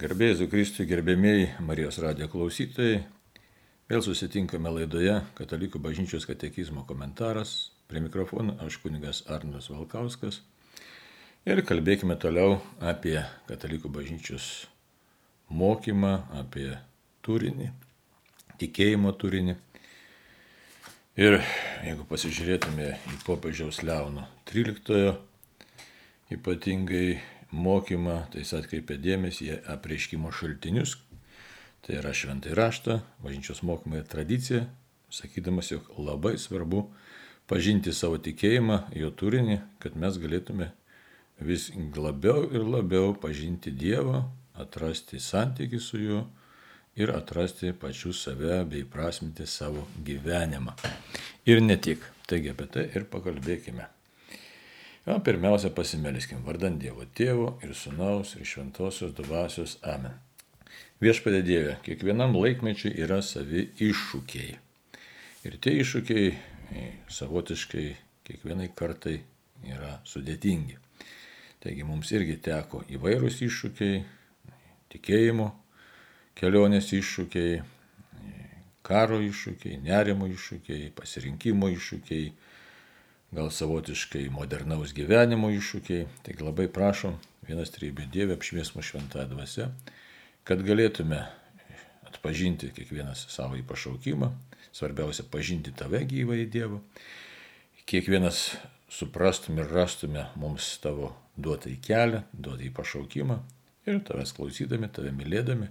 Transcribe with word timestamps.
Garbėjai 0.00 0.46
Kristui, 0.48 0.86
gerbėmiai 0.88 1.58
Marijos 1.60 1.98
radijo 2.00 2.24
klausytojai, 2.32 3.02
vėl 3.90 4.00
susitinkame 4.00 4.70
laidoje 4.72 5.18
Katalikų 5.36 5.76
bažnyčios 5.84 6.24
katekizmo 6.24 6.86
komentaras. 6.88 7.74
Prie 7.84 8.00
mikrofono 8.00 8.54
aš 8.64 8.78
kunigas 8.80 9.18
Arnas 9.28 9.66
Valkauskas. 9.68 10.38
Ir 11.44 11.60
kalbėkime 11.68 12.16
toliau 12.16 12.62
apie 12.80 13.18
Katalikų 13.50 13.90
bažnyčios 13.92 14.46
mokymą, 15.52 16.14
apie 16.38 16.70
turinį, 17.20 17.68
tikėjimo 18.62 19.12
turinį. 19.20 19.58
Ir 21.20 21.36
jeigu 21.84 22.08
pasižiūrėtume 22.08 22.88
į 22.96 23.18
popiežiaus 23.26 23.82
Leono 23.84 24.24
13 24.48 25.12
ypatingai 26.38 27.20
mokymą, 27.52 28.16
tai 28.32 28.44
jis 28.44 28.54
atkreipia 28.58 28.98
dėmesį 29.00 29.46
į 29.48 29.60
apreiškimo 29.74 30.32
šaltinius, 30.34 30.96
tai 31.84 31.98
yra 32.00 32.12
šventai 32.14 32.54
raštą, 32.56 33.00
bažnyčios 33.24 33.62
mokymą 33.66 34.00
ir 34.00 34.10
tradiciją, 34.10 34.66
sakydamas, 35.10 35.72
jog 35.72 35.88
labai 35.98 36.36
svarbu 36.38 36.86
pažinti 37.50 37.92
savo 37.96 38.20
tikėjimą, 38.22 38.84
jo 38.94 39.10
turinį, 39.10 39.58
kad 39.82 39.96
mes 39.98 40.18
galėtume 40.22 40.70
vis 41.40 41.70
labiau 41.96 42.44
ir 42.52 42.66
labiau 42.66 43.14
pažinti 43.18 43.72
Dievą, 43.72 44.22
atrasti 44.54 45.18
santykių 45.20 45.80
su 45.80 46.00
juo 46.00 46.20
ir 47.00 47.12
atrasti 47.14 47.72
pačių 47.72 48.12
save 48.14 48.60
bei 48.70 48.84
prasminti 48.84 49.46
savo 49.46 49.86
gyvenimą. 50.04 50.76
Ir 51.48 51.62
ne 51.64 51.78
tik. 51.80 52.04
Taigi 52.30 52.52
apie 52.52 52.68
tai 52.70 52.84
ir 52.94 53.08
pakalbėkime. 53.10 53.88
O 55.06 55.14
pirmiausia 55.24 55.70
pasimeliskim 55.72 56.42
vardant 56.44 56.76
Dievo 56.76 57.06
Tėvo 57.16 57.54
ir 57.64 57.70
Sūnaus 57.72 58.34
ir 58.36 58.44
Šventosios 58.44 59.14
dvasios 59.16 59.78
Amen. 59.80 60.18
Viešpadė 61.00 61.38
Dieve, 61.40 61.76
kiekvienam 61.86 62.34
laikmečiui 62.36 62.92
yra 63.00 63.22
savi 63.24 63.62
iššūkiai. 63.80 64.50
Ir 65.48 65.56
tie 65.64 65.72
iššūkiai 65.80 66.26
e, 66.28 66.82
savotiškai 67.08 67.86
kiekvienai 68.28 68.68
kartai 68.76 69.14
yra 69.64 69.94
sudėtingi. 70.04 70.76
Taigi 71.64 71.88
mums 71.88 72.12
irgi 72.12 72.36
teko 72.44 72.82
įvairūs 72.92 73.40
iššūkiai, 73.48 74.04
tikėjimo, 74.92 75.48
kelionės 76.36 76.92
iššūkiai, 77.00 77.56
e, 77.56 78.36
karo 78.84 79.24
iššūkiai, 79.24 79.80
nerimo 79.88 80.28
iššūkiai, 80.28 80.92
pasirinkimo 81.00 81.72
iššūkiai, 81.78 82.28
gal 83.30 83.50
savotiškai 83.54 84.26
modernaus 84.34 84.94
gyvenimo 84.96 85.50
iššūkiai. 85.54 86.08
Taigi 86.26 86.46
labai 86.46 86.66
prašom, 86.72 87.14
vienas 87.46 87.70
trybė 87.74 88.08
Dieve 88.10 88.34
apšvies 88.38 88.74
mūsų 88.74 88.88
šventąją 88.88 89.28
dvasę, 89.30 89.68
kad 90.48 90.64
galėtume 90.66 91.22
atpažinti 92.10 92.72
kiekvienas 92.74 93.28
savo 93.30 93.60
pašaukimą, 93.68 94.32
svarbiausia 94.74 95.26
pažinti 95.30 95.72
tave 95.76 96.02
gyvą 96.10 96.40
į 96.42 96.50
Dievą, 96.50 96.82
kiekvienas 97.86 98.56
suprastume 98.90 99.62
ir 99.62 99.72
rastume 99.78 100.26
mums 100.34 100.72
tavo 100.82 101.14
duotą 101.38 101.70
į 101.70 101.78
kelią, 101.86 102.24
duotą 102.34 102.66
į 102.66 102.74
pašaukimą 102.74 103.38
ir 103.86 104.02
tavęs 104.06 104.34
klausydami, 104.36 104.90
tave 104.90 105.14
mylėdami, 105.14 105.70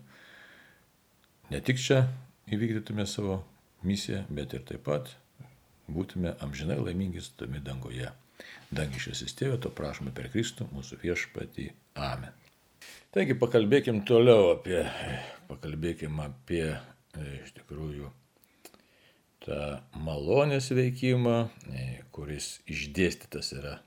ne 1.51 1.59
tik 1.65 1.79
čia 1.81 2.05
įvykdytume 2.49 3.05
savo 3.07 3.41
misiją, 3.83 4.23
bet 4.31 4.55
ir 4.55 4.63
taip 4.67 4.87
pat 4.87 5.11
būtume 5.93 6.35
amžinai 6.45 6.79
laimingi 6.81 7.23
su 7.23 7.35
tami 7.39 7.61
dangoje. 7.63 8.11
Dangiškasis 8.71 9.33
tėvė, 9.35 9.57
to 9.63 9.71
prašome 9.75 10.13
per 10.15 10.29
Kristų, 10.31 10.69
mūsų 10.73 11.01
viešpatį. 11.01 11.71
Amen. 11.99 12.35
Taigi 13.15 13.35
pakalbėkim 13.41 14.03
toliau 14.07 14.53
apie, 14.53 14.83
pakalbėkim 15.49 16.21
apie 16.23 16.65
e, 16.69 16.77
iš 17.41 17.55
tikrųjų 17.57 18.11
tą 19.43 19.59
malonės 20.05 20.69
veikimą, 20.77 21.37
e, 21.73 21.89
kuris 22.13 22.59
išdėstytas 22.69 23.51
yra 23.57 23.79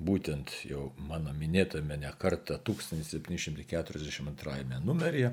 būtent 0.00 0.52
jau 0.68 0.92
mano 1.08 1.32
minėtame 1.36 1.96
ne 2.00 2.10
kartą 2.18 2.58
1742 2.64 4.80
numeryje. 4.84 5.30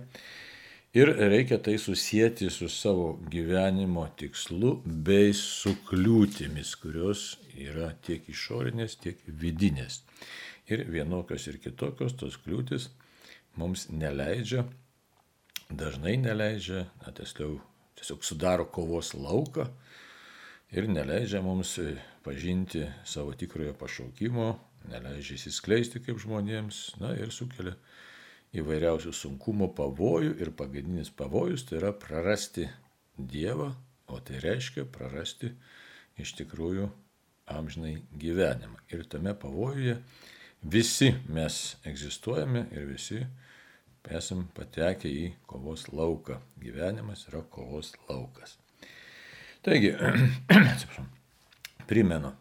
Ir 0.97 1.11
reikia 1.13 1.57
tai 1.61 1.77
susijęti 1.77 2.49
su 2.49 2.69
savo 2.69 3.19
gyvenimo 3.29 4.07
tikslu 4.17 4.71
bei 4.85 5.33
su 5.37 5.75
kliūtimis, 5.89 6.71
kurios 6.81 7.25
yra 7.53 7.91
tiek 8.07 8.25
išorinės, 8.33 8.95
tiek 9.03 9.19
vidinės. 9.43 9.99
Ir 10.71 10.87
vienokios 10.89 11.45
ir 11.51 11.59
kitokios 11.61 12.15
tos 12.17 12.39
kliūtis 12.41 12.87
mums 13.61 13.85
neleidžia, 13.93 14.63
dažnai 15.69 16.15
neleidžia, 16.23 16.87
na, 17.03 17.13
tiesiog, 17.19 17.59
tiesiog 17.99 18.25
sudaro 18.25 18.65
kovos 18.65 19.13
lauką 19.13 19.67
ir 20.73 20.89
neleidžia 20.89 21.43
mums 21.45 21.75
pažinti 22.25 22.87
savo 23.05 23.37
tikrojo 23.37 23.77
pašaukimo, 23.77 24.49
neleidžia 24.89 25.37
įsiskleisti 25.37 26.01
kaip 26.01 26.17
žmonėms, 26.25 26.81
na 27.03 27.13
ir 27.21 27.29
sukelia 27.35 27.77
įvairiausių 28.55 29.11
sunkumų, 29.13 29.71
pavojų 29.77 30.37
ir 30.41 30.53
pagrindinis 30.55 31.11
pavojus 31.11 31.65
tai 31.67 31.81
yra 31.81 31.91
prarasti 31.95 32.67
Dievą, 33.17 33.71
o 34.13 34.19
tai 34.21 34.39
reiškia 34.43 34.85
prarasti 34.93 35.49
iš 36.21 36.35
tikrųjų 36.37 36.87
amžinai 37.49 37.97
gyvenimą. 38.19 38.77
Ir 38.93 39.03
tame 39.09 39.33
pavojuje 39.33 39.97
visi 40.61 41.11
mes 41.33 41.77
egzistuojame 41.87 42.67
ir 42.71 42.87
visi 42.89 43.23
esam 44.07 44.45
patekę 44.55 45.09
į 45.09 45.25
kovos 45.49 45.87
lauką. 45.91 46.39
Gyvenimas 46.61 47.25
yra 47.31 47.41
kovos 47.51 47.93
laukas. 48.07 48.57
Taigi, 49.65 49.91
atsiprašau, 50.71 51.07
primenu, 51.89 52.31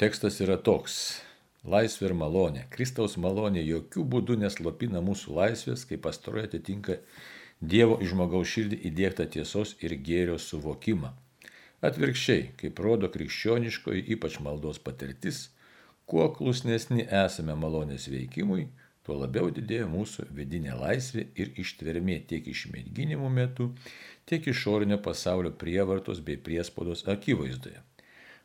tekstas 0.00 0.40
yra 0.44 0.56
toks. 0.56 1.18
Laisvė 1.66 2.10
ir 2.10 2.14
malonė. 2.14 2.66
Kristaus 2.70 3.16
malonė 3.18 3.64
jokių 3.66 4.04
būdų 4.04 4.36
neslopina 4.44 5.02
mūsų 5.02 5.34
laisvės, 5.34 5.84
kai 5.88 5.98
pastaroje 5.98 6.50
atitinka 6.52 7.00
Dievo 7.60 7.96
iš 7.98 8.12
žmogaus 8.12 8.46
širdį 8.52 8.76
įdėktą 8.86 9.24
tiesos 9.34 9.74
ir 9.82 9.96
gėrio 10.06 10.36
suvokimą. 10.38 11.10
Atvirkščiai, 11.82 12.52
kaip 12.60 12.78
rodo 12.78 13.10
krikščioniškoji 13.10 14.04
ypač 14.14 14.38
maldos 14.46 14.78
patirtis, 14.78 15.48
kuo 16.06 16.28
klusnesni 16.36 17.08
esame 17.24 17.56
malonės 17.58 18.06
veikimui, 18.12 18.68
tuo 19.02 19.18
labiau 19.18 19.50
didėja 19.50 19.90
mūsų 19.90 20.28
vidinė 20.38 20.78
laisvė 20.78 21.26
ir 21.34 21.50
ištvermė 21.64 22.20
tiek 22.30 22.46
išmėginimų 22.54 23.34
metu, 23.40 23.72
tiek 24.30 24.46
išorinio 24.54 25.02
pasaulio 25.02 25.50
prievartos 25.50 26.22
bei 26.22 26.38
priespaudos 26.38 27.06
akivaizdoje. 27.10 27.82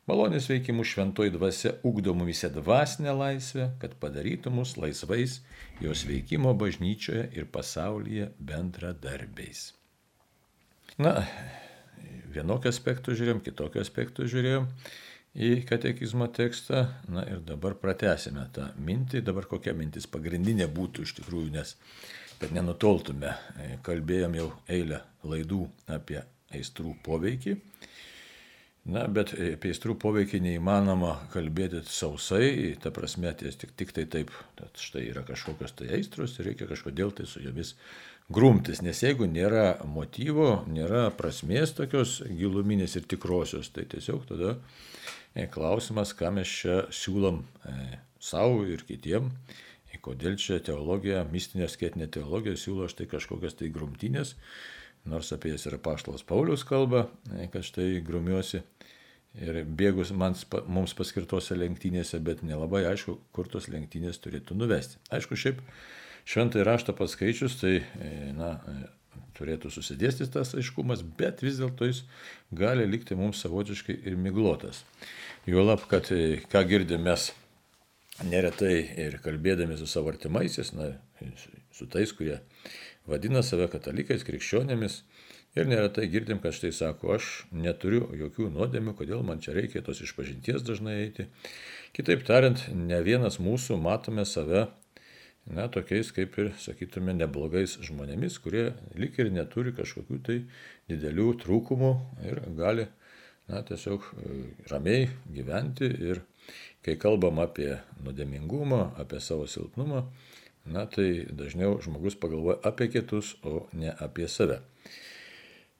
Malonės 0.04 0.50
veikimų 0.50 0.84
šventoji 0.84 1.32
dvasia 1.32 1.70
ugdo 1.88 2.12
mumise 2.12 2.50
dvasinę 2.52 3.14
laisvę, 3.16 3.70
kad 3.80 3.94
padarytų 4.02 4.50
mus 4.52 4.74
laisvais 4.76 5.38
jos 5.80 6.02
veikimo 6.04 6.52
bažnyčioje 6.60 7.30
ir 7.32 7.46
pasaulyje 7.48 8.26
bendradarbiais. 8.36 9.70
Na, 11.00 11.14
vienokio 12.34 12.68
aspektų 12.68 13.16
žiūrėjom, 13.16 13.40
kitokio 13.46 13.80
aspektų 13.80 14.28
žiūrėjom 14.28 14.68
į 15.34 15.50
katekizmo 15.72 16.28
tekstą. 16.36 16.84
Na 17.08 17.24
ir 17.30 17.40
dabar 17.48 17.78
pratesime 17.80 18.44
tą 18.52 18.68
mintį. 18.76 19.24
Dabar 19.24 19.48
kokia 19.50 19.72
mintis 19.78 20.04
pagrindinė 20.10 20.68
būtų 20.68 21.08
iš 21.08 21.16
tikrųjų, 21.22 21.48
nes 21.56 21.78
kad 22.42 22.52
nenutoltume, 22.52 23.32
kalbėjom 23.86 24.36
jau 24.36 24.52
eilę 24.68 25.00
laidų 25.24 25.64
apie 25.96 26.20
aistrų 26.54 26.92
poveikį. 27.06 27.56
Na, 28.84 29.06
bet 29.08 29.30
apie 29.32 29.70
aistrų 29.72 29.94
poveikį 29.96 30.42
neįmanoma 30.44 31.14
kalbėti 31.32 31.80
sausai, 31.88 32.74
ta 32.82 32.90
prasme, 32.92 33.30
tik, 33.40 33.70
tik 33.80 33.94
tai 33.96 34.04
taip, 34.12 34.32
tad 34.58 34.76
štai 34.76 35.06
yra 35.08 35.22
kažkokios 35.24 35.72
tai 35.78 35.88
aistros 35.96 36.36
ir 36.36 36.50
reikia 36.50 36.68
kažkodėl 36.68 37.14
tai 37.16 37.24
su 37.24 37.40
jomis 37.40 37.72
grumtis, 38.28 38.82
nes 38.84 39.00
jeigu 39.00 39.24
nėra 39.24 39.78
motyvo, 39.88 40.66
nėra 40.68 41.06
prasmės 41.16 41.72
tokios 41.76 42.18
giluminės 42.28 42.98
ir 43.00 43.08
tikrosios, 43.08 43.72
tai 43.72 43.86
tiesiog 43.88 44.28
tada 44.28 44.54
e, 45.32 45.48
klausimas, 45.48 46.12
ką 46.16 46.34
mes 46.36 46.52
čia 46.60 46.82
siūlom 46.92 47.40
e, 47.40 47.98
savo 48.20 48.66
ir 48.68 48.84
kitiem, 48.84 49.32
e, 49.88 50.00
kodėl 50.04 50.36
čia 50.36 50.60
teologija, 50.64 51.24
mistinė 51.32 51.72
skėtinė 51.72 52.12
teologija 52.18 52.60
siūlo 52.60 52.92
štai 52.92 53.08
kažkokias 53.16 53.56
tai 53.60 53.72
grumtinės, 53.72 54.36
nors 55.08 55.32
apie 55.32 55.52
jas 55.52 55.66
yra 55.68 55.78
Paštalas 55.82 56.24
Paulius 56.26 56.64
kalba, 56.66 57.08
e, 57.32 57.48
kad 57.52 57.66
štai 57.66 58.00
grumiuosi 58.04 58.62
ir 59.44 59.60
bėgus 59.66 60.14
man, 60.14 60.36
mums 60.70 60.94
paskirtose 60.96 61.56
lenktynėse, 61.58 62.20
bet 62.24 62.44
nelabai 62.46 62.84
aišku, 62.92 63.18
kur 63.34 63.50
tos 63.50 63.68
lenktynės 63.72 64.20
turėtų 64.24 64.56
nuvesti. 64.56 65.00
Aišku, 65.14 65.38
šiaip 65.38 65.62
šventai 66.28 66.64
raštą 66.66 66.94
paskaičius, 66.96 67.58
tai 67.60 67.76
e, 67.82 68.12
na, 68.36 68.54
e, 68.70 68.90
turėtų 69.36 69.72
susidėsti 69.74 70.30
tas 70.32 70.54
aiškumas, 70.56 71.02
bet 71.18 71.42
vis 71.44 71.58
dėlto 71.60 71.90
jis 71.90 72.04
gali 72.54 72.86
likti 72.88 73.18
mums 73.18 73.42
savotiškai 73.44 73.98
ir 74.06 74.16
miglotas. 74.16 74.84
Juolab, 75.50 75.82
kad 75.90 76.08
ką 76.50 76.62
girdim 76.70 77.04
mes 77.04 77.32
neretai 78.22 78.76
ir 79.02 79.18
kalbėdami 79.22 79.76
su 79.78 79.88
savo 79.90 80.12
artimaisiais, 80.12 80.70
na, 80.76 80.92
su 81.74 81.88
tais, 81.90 82.12
kurie 82.14 82.38
vadina 83.10 83.42
save 83.44 83.68
katalikais, 83.72 84.24
krikščionėmis. 84.26 85.02
Ir 85.54 85.68
neretai 85.70 86.08
girdim, 86.10 86.40
kad 86.42 86.56
štai 86.56 86.72
sako, 86.74 87.12
aš 87.14 87.26
neturiu 87.54 88.08
jokių 88.18 88.48
nuodėmių, 88.56 88.96
kodėl 88.98 89.22
man 89.26 89.38
čia 89.44 89.52
reikia 89.54 89.84
tos 89.86 90.00
išpažinties 90.02 90.64
dažnai 90.66 90.96
eiti. 91.04 91.28
Kitaip 91.94 92.24
tariant, 92.26 92.64
ne 92.74 92.98
vienas 93.06 93.38
mūsų 93.38 93.78
matome 93.78 94.24
save, 94.26 94.64
na, 95.46 95.68
tokiais 95.68 96.10
kaip 96.16 96.34
ir, 96.42 96.50
sakytume, 96.58 97.14
neblogais 97.14 97.76
žmonėmis, 97.86 98.40
kurie 98.42 98.72
lik 98.98 99.20
ir 99.22 99.30
neturi 99.30 99.74
kažkokių 99.76 100.20
tai 100.26 100.38
didelių 100.90 101.30
trūkumų 101.44 101.92
ir 102.26 102.42
gali, 102.58 102.88
na, 103.46 103.62
tiesiog 103.62 104.10
e, 104.10 104.36
ramiai 104.72 105.06
gyventi 105.30 105.86
ir 105.86 106.24
kai 106.84 106.96
kalbam 107.00 107.38
apie 107.44 107.76
nuodėmingumą, 108.02 108.96
apie 109.00 109.20
savo 109.22 109.46
silpnumą, 109.48 110.06
na 110.64 110.86
tai 110.90 111.26
dažniau 111.30 111.78
žmogus 111.84 112.16
pagalvoja 112.20 112.60
apie 112.64 112.88
kitus, 112.92 113.34
o 113.44 113.66
ne 113.72 113.92
apie 114.00 114.28
save. 114.28 114.60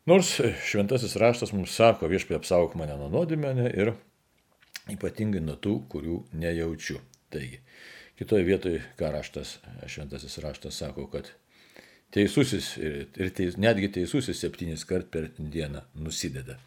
Nors 0.07 0.37
šventasis 0.69 1.17
raštas 1.17 1.55
mums 1.57 1.73
sako, 1.73 2.11
viešpai 2.13 2.37
apsauk 2.37 2.75
mane 2.77 2.97
nuo 3.01 3.09
nuodėmę 3.13 3.55
ir 3.73 3.95
ypatingai 4.93 5.41
nuo 5.41 5.57
tų, 5.57 5.79
kurių 5.89 6.19
nejaučiu. 6.37 6.99
Taigi, 7.33 7.63
kitoje 8.21 8.45
vietoje, 8.45 8.83
ką 9.01 9.09
raštas, 9.15 9.57
šventasis 9.89 10.37
raštas 10.45 10.77
sako, 10.83 11.09
kad 11.09 11.33
teisusis 12.15 12.75
ir, 12.79 13.01
ir 13.17 13.33
teis, 13.35 13.57
netgi 13.57 13.89
teisusis 13.97 14.39
septynis 14.45 14.85
kart 14.89 15.09
per 15.11 15.31
dieną 15.39 15.87
nusideda. 15.97 16.59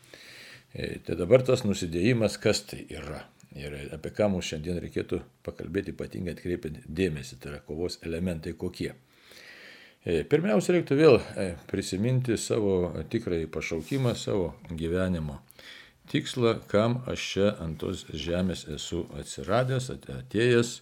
E, 0.73 0.97
tai 1.05 1.15
dabar 1.19 1.45
tas 1.45 1.63
nusidėjimas, 1.63 2.39
kas 2.41 2.65
tai 2.67 2.83
yra? 2.89 3.21
Ir 3.57 3.73
apie 3.95 4.11
ką 4.13 4.29
mums 4.33 4.51
šiandien 4.51 4.77
reikėtų 4.83 5.19
pakalbėti 5.45 5.93
ypatingai 5.95 6.35
atkreipiant 6.35 6.83
dėmesį, 6.85 7.39
tai 7.41 7.55
yra 7.55 7.61
kovos 7.65 7.97
elementai 8.05 8.53
kokie. 8.53 8.91
E, 10.07 10.21
pirmiausia, 10.29 10.75
reiktų 10.75 10.95
vėl 10.99 11.17
e, 11.19 11.47
prisiminti 11.67 12.37
savo 12.39 12.93
tikrąjį 13.11 13.49
pašaukimą, 13.51 14.13
savo 14.15 14.53
gyvenimo 14.69 15.41
tikslą, 16.07 16.53
kam 16.71 17.01
aš 17.11 17.25
čia 17.33 17.47
ant 17.59 17.81
tos 17.81 18.05
žemės 18.15 18.63
esu 18.71 19.01
atsiradęs, 19.19 19.89
atėjęs, 19.91 20.73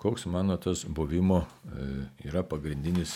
koks 0.00 0.24
mano 0.32 0.56
tas 0.56 0.86
buvimo 0.88 1.42
e, 1.42 1.88
yra 2.30 2.46
pagrindinis 2.48 3.12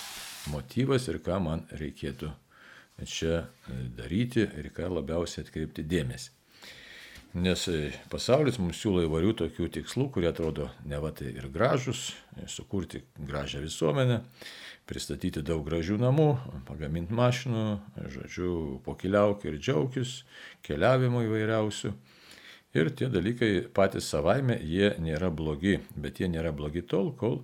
motyvas 0.52 1.08
ir 1.08 1.22
ką 1.24 1.40
man 1.46 1.64
reikėtų 1.80 2.34
čia 3.08 3.46
daryti 3.96 4.44
ir 4.44 4.72
ką 4.76 4.90
labiausiai 4.98 5.46
atkreipti 5.46 5.84
dėmesį. 5.88 6.35
Nes 7.34 7.66
e, 7.68 7.90
pasaulis 8.08 8.56
mums 8.62 8.78
siūlo 8.80 9.02
įvairių 9.04 9.32
tokių 9.42 9.66
tikslų, 9.74 10.06
kurie 10.14 10.30
atrodo 10.30 10.70
ne 10.88 11.00
va 11.02 11.10
tai 11.12 11.32
ir 11.34 11.48
gražus, 11.52 12.14
e, 12.36 12.46
sukurti 12.48 13.02
gražią 13.18 13.60
visuomenę, 13.64 14.22
pristatyti 14.88 15.42
daug 15.44 15.64
gražių 15.66 15.98
namų, 16.00 16.28
pagaminti 16.68 17.16
mašinų, 17.16 17.64
žodžiu, 18.14 18.52
pokeliauk 18.86 19.44
ir 19.44 19.58
džiaugtis, 19.58 20.22
keliavimo 20.64 21.26
įvairiausių. 21.26 21.92
Ir 22.76 22.90
tie 22.92 23.06
dalykai 23.08 23.50
patys 23.72 24.08
savaime, 24.12 24.58
jie 24.60 24.90
nėra 25.00 25.30
blogi, 25.32 25.78
bet 25.96 26.20
jie 26.20 26.28
nėra 26.28 26.52
blogi 26.56 26.82
tol, 26.84 27.12
kol 27.16 27.40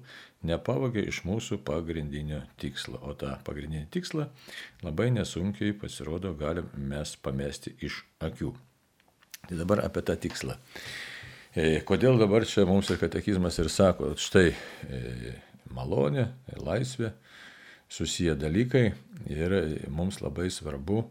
nepavagė 0.46 1.06
iš 1.08 1.22
mūsų 1.28 1.62
pagrindinio 1.66 2.42
tikslo. 2.60 3.00
O 3.00 3.14
tą 3.18 3.36
pagrindinį 3.46 3.86
tikslą 3.94 4.28
labai 4.84 5.08
nesunkiai 5.14 5.72
pasirodo 5.78 6.34
galim 6.36 6.68
mes 6.76 7.16
pamesti 7.16 7.76
iš 7.80 8.02
akių. 8.20 8.52
Tai 9.48 9.58
dabar 9.58 9.80
apie 9.82 10.02
tą 10.06 10.14
tikslą. 10.22 10.54
E, 11.52 11.80
kodėl 11.82 12.14
dabar 12.20 12.46
čia 12.46 12.62
mums 12.68 12.92
ir 12.94 13.00
katekizmas 13.00 13.58
ir 13.58 13.66
sako, 13.74 14.12
štai 14.14 14.52
e, 14.54 15.32
malonė, 15.74 16.28
laisvė, 16.62 17.10
susiję 17.90 18.36
dalykai 18.38 18.84
ir 19.26 19.56
mums 19.90 20.22
labai 20.22 20.46
svarbu, 20.46 21.02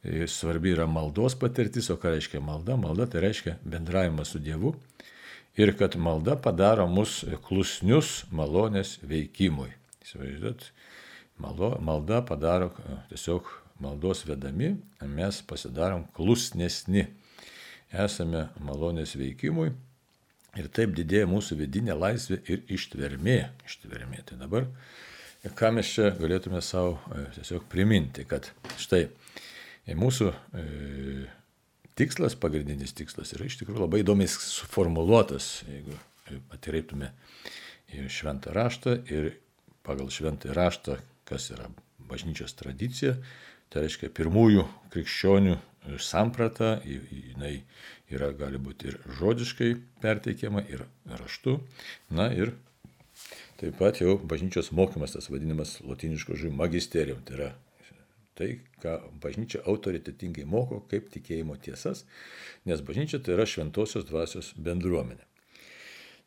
e, 0.00 0.24
svarbi 0.24 0.72
yra 0.72 0.88
maldos 0.88 1.36
patirtis, 1.36 1.92
o 1.92 1.98
ką 2.00 2.16
reiškia 2.16 2.40
malda? 2.40 2.78
Malda 2.80 3.06
tai 3.12 3.26
reiškia 3.28 3.58
bendravimas 3.62 4.32
su 4.32 4.40
Dievu 4.40 4.72
ir 5.60 5.76
kad 5.76 6.00
malda 6.00 6.38
padaro 6.40 6.88
mus 6.88 7.20
klusnius 7.44 8.22
malonės 8.32 8.96
veikimui. 9.04 9.74
Įsivaizduot, 10.02 10.70
malda 11.44 12.24
padaro 12.24 12.72
tiesiog 13.12 13.58
maldos 13.82 14.24
vedami, 14.24 14.78
mes 15.04 15.44
pasidarom 15.44 16.08
klusnesni 16.16 17.12
esame 17.92 18.46
malonės 18.64 19.14
veikimui 19.18 19.70
ir 20.58 20.68
taip 20.72 20.94
didėja 20.96 21.28
mūsų 21.30 21.58
vidinė 21.62 21.96
laisvė 21.96 22.40
ir 22.50 22.64
ištvermė. 22.72 23.38
ištvermė. 23.66 24.22
Tai 24.28 24.38
dabar, 24.40 24.66
ką 25.56 25.72
mes 25.76 25.92
čia 25.94 26.10
galėtume 26.18 26.60
savo 26.64 26.98
e, 27.12 27.26
tiesiog 27.38 27.64
priminti, 27.72 28.24
kad 28.28 28.50
štai 28.80 29.06
e, 29.06 29.96
mūsų 29.96 30.28
e, 30.32 30.64
tikslas, 31.98 32.36
pagrindinis 32.36 32.94
tikslas 32.96 33.32
yra 33.36 33.48
iš 33.48 33.60
tikrųjų 33.62 33.86
labai 33.86 34.02
įdomiai 34.04 34.30
suformuoluotas, 34.32 35.62
jeigu 35.68 35.96
atreiptume 36.54 37.12
į 37.92 38.08
šventą 38.12 38.52
raštą 38.56 38.98
ir 39.12 39.32
pagal 39.84 40.08
šventą 40.12 40.52
raštą, 40.56 40.96
kas 41.28 41.50
yra 41.52 41.68
bažnyčios 42.08 42.54
tradicija, 42.56 43.16
tai 43.72 43.86
reiškia 43.86 44.12
pirmųjų 44.12 44.64
krikščionių 44.92 45.56
samprata, 45.98 46.76
jinai 46.84 47.62
yra 48.12 48.30
gali 48.36 48.60
būti 48.62 48.92
ir 48.92 48.98
žodiškai 49.18 49.72
perteikiama, 50.02 50.62
ir 50.68 50.84
raštu. 51.08 51.58
Na 52.10 52.28
ir 52.34 52.54
taip 53.60 53.78
pat 53.78 54.00
jau 54.02 54.16
bažnyčios 54.18 54.72
mokymas, 54.74 55.16
tas 55.16 55.30
vadinamas 55.30 55.78
latiniško 55.86 56.36
žodžiu 56.36 56.54
magisterium. 56.56 57.22
Tai 57.26 57.38
yra 57.38 57.50
tai, 58.38 58.52
ką 58.82 58.96
bažnyčia 59.22 59.62
autoritetingai 59.68 60.46
moko 60.48 60.80
kaip 60.90 61.10
tikėjimo 61.12 61.58
tiesas, 61.62 62.06
nes 62.68 62.80
bažnyčia 62.84 63.20
tai 63.22 63.36
yra 63.36 63.46
šventosios 63.48 64.08
dvasios 64.08 64.52
bendruomenė. 64.56 65.31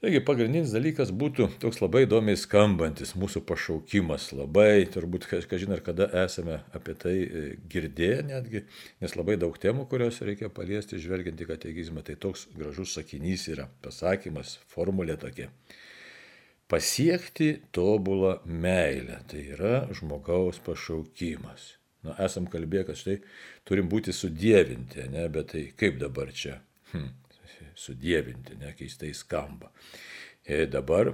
Taigi 0.06 0.20
pagrindinis 0.22 0.70
dalykas 0.70 1.10
būtų 1.18 1.48
toks 1.64 1.80
labai 1.82 2.04
įdomiai 2.04 2.38
skambantis 2.38 3.16
mūsų 3.18 3.40
pašaukimas, 3.50 4.28
labai 4.38 4.84
turbūt, 4.94 5.24
kažin 5.50 5.74
ar 5.74 5.82
kada 5.82 6.06
esame 6.22 6.60
apie 6.78 6.94
tai 7.02 7.14
e, 7.24 7.42
girdėję 7.74 8.20
netgi, 8.28 8.62
nes 9.02 9.16
labai 9.18 9.40
daug 9.42 9.58
temų, 9.58 9.88
kurios 9.90 10.22
reikia 10.22 10.52
paliesti 10.54 11.02
žvelgiant 11.02 11.42
į 11.42 11.50
kategizmą, 11.50 12.06
tai 12.06 12.20
toks 12.22 12.46
gražus 12.54 12.94
sakinys 13.00 13.48
yra, 13.56 13.66
pasakymas, 13.82 14.60
formulė 14.70 15.18
tokia. 15.26 15.50
Pasiekti 16.70 17.50
tobulą 17.74 18.38
meilę, 18.46 19.24
tai 19.34 19.42
yra 19.58 19.76
žmogaus 19.90 20.62
pašaukimas. 20.70 21.72
Na, 22.06 22.14
esam 22.30 22.46
kalbėję, 22.46 22.92
kad 22.92 23.02
štai 23.02 23.20
turim 23.66 23.90
būti 23.90 24.14
sudėvinti, 24.14 25.10
ne, 25.18 25.26
bet 25.34 25.56
tai 25.58 25.72
kaip 25.74 25.98
dabar 26.06 26.30
čia? 26.30 26.60
Hm 26.94 27.25
sudėvinti, 27.80 28.58
ne 28.62 28.74
keistai 28.78 29.14
skamba. 29.18 29.72
Ir 30.46 30.68
dabar, 30.70 31.14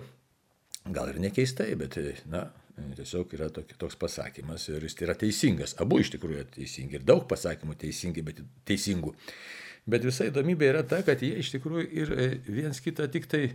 gal 0.85 1.11
ir 1.13 1.21
nekeistai, 1.23 1.71
bet, 1.79 1.97
na, 2.29 2.49
tiesiog 2.97 3.33
yra 3.37 3.49
toks 3.51 3.97
pasakymas 3.99 4.67
ir 4.71 4.83
jis 4.85 4.97
yra 5.05 5.15
teisingas. 5.17 5.75
Abu 5.81 5.99
iš 6.01 6.13
tikrųjų 6.15 6.45
teisingi 6.55 6.99
ir 6.99 7.05
daug 7.07 7.27
pasakymų 7.29 7.77
teisingi, 7.81 8.23
bet 8.25 8.41
teisingų. 8.67 9.13
Bet 9.89 10.05
visa 10.05 10.27
įdomybė 10.29 10.69
yra 10.69 10.81
ta, 10.85 11.01
kad 11.05 11.21
jie 11.23 11.33
iš 11.41 11.53
tikrųjų 11.55 11.85
ir 11.97 12.11
e, 12.13 12.27
viens 12.45 12.81
kitą 12.83 13.07
tik 13.11 13.25
tai 13.29 13.45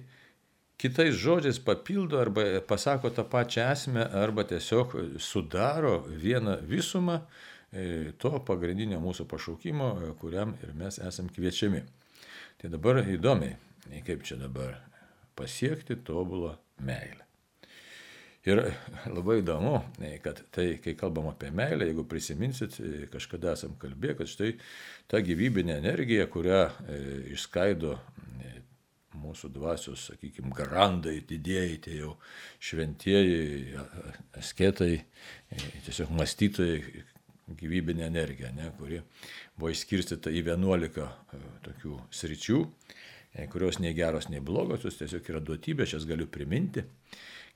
kitais 0.77 1.15
žodžiais 1.17 1.61
papildo 1.65 2.19
arba 2.21 2.61
pasako 2.69 3.13
tą 3.15 3.25
pačią 3.31 3.71
esmę 3.73 4.09
arba 4.13 4.45
tiesiog 4.45 4.97
sudaro 5.23 6.01
vieną 6.09 6.59
visumą 6.69 7.21
e, 7.73 8.13
to 8.19 8.35
pagrindinio 8.47 8.99
mūsų 9.01 9.29
pašaukimo, 9.31 9.93
e, 10.03 10.11
kuriam 10.21 10.57
ir 10.63 10.75
mes 10.77 10.99
esam 10.99 11.31
kviečiami. 11.33 11.85
Tai 12.57 12.73
dabar 12.73 13.03
įdomiai, 13.05 13.57
kaip 14.07 14.25
čia 14.25 14.39
dabar 14.41 14.79
pasiekti 15.37 15.99
tobulą 16.07 16.57
meilę. 16.81 17.27
Ir 18.47 18.61
labai 19.11 19.41
įdomu, 19.41 19.81
kad 20.23 20.39
tai, 20.55 20.77
kai 20.79 20.95
kalbam 20.99 21.33
apie 21.33 21.49
meilę, 21.51 21.89
jeigu 21.89 22.05
prisiminsit, 22.07 22.77
kažkada 23.11 23.57
esam 23.57 23.75
kalbėję, 23.83 24.15
kad 24.21 24.31
štai 24.31 24.53
ta 25.11 25.19
gyvybinė 25.27 25.81
energija, 25.81 26.29
kurią 26.31 26.61
e, 26.63 27.01
išskaido 27.35 27.97
e, 27.99 28.53
mūsų 29.19 29.51
dvasios, 29.51 30.07
sakykime, 30.13 30.55
garandai, 30.55 31.17
didėjai, 31.27 31.81
tie 31.89 31.99
jau 31.99 32.15
šventieji, 32.63 33.75
asketai, 34.39 34.93
e, 35.03 35.61
tiesiog 35.89 36.15
mąstytojai, 36.15 37.03
gyvybinė 37.47 38.07
energija, 38.09 38.51
ne, 38.55 38.71
kuri 38.79 39.01
buvo 39.57 39.71
išskirstyta 39.71 40.33
į 40.35 40.43
11 40.49 40.99
e, 41.05 41.41
tokių 41.67 41.99
sričių, 42.11 42.59
e, 43.37 43.47
kurios 43.53 43.79
nei 43.83 43.95
geros, 43.97 44.29
nei 44.33 44.43
blogos, 44.43 44.85
jos 44.87 44.99
tiesiog 44.99 45.31
yra 45.31 45.43
duotybė, 45.45 45.87
aš 45.87 45.97
jas 45.99 46.09
galiu 46.09 46.27
priminti, 46.27 46.83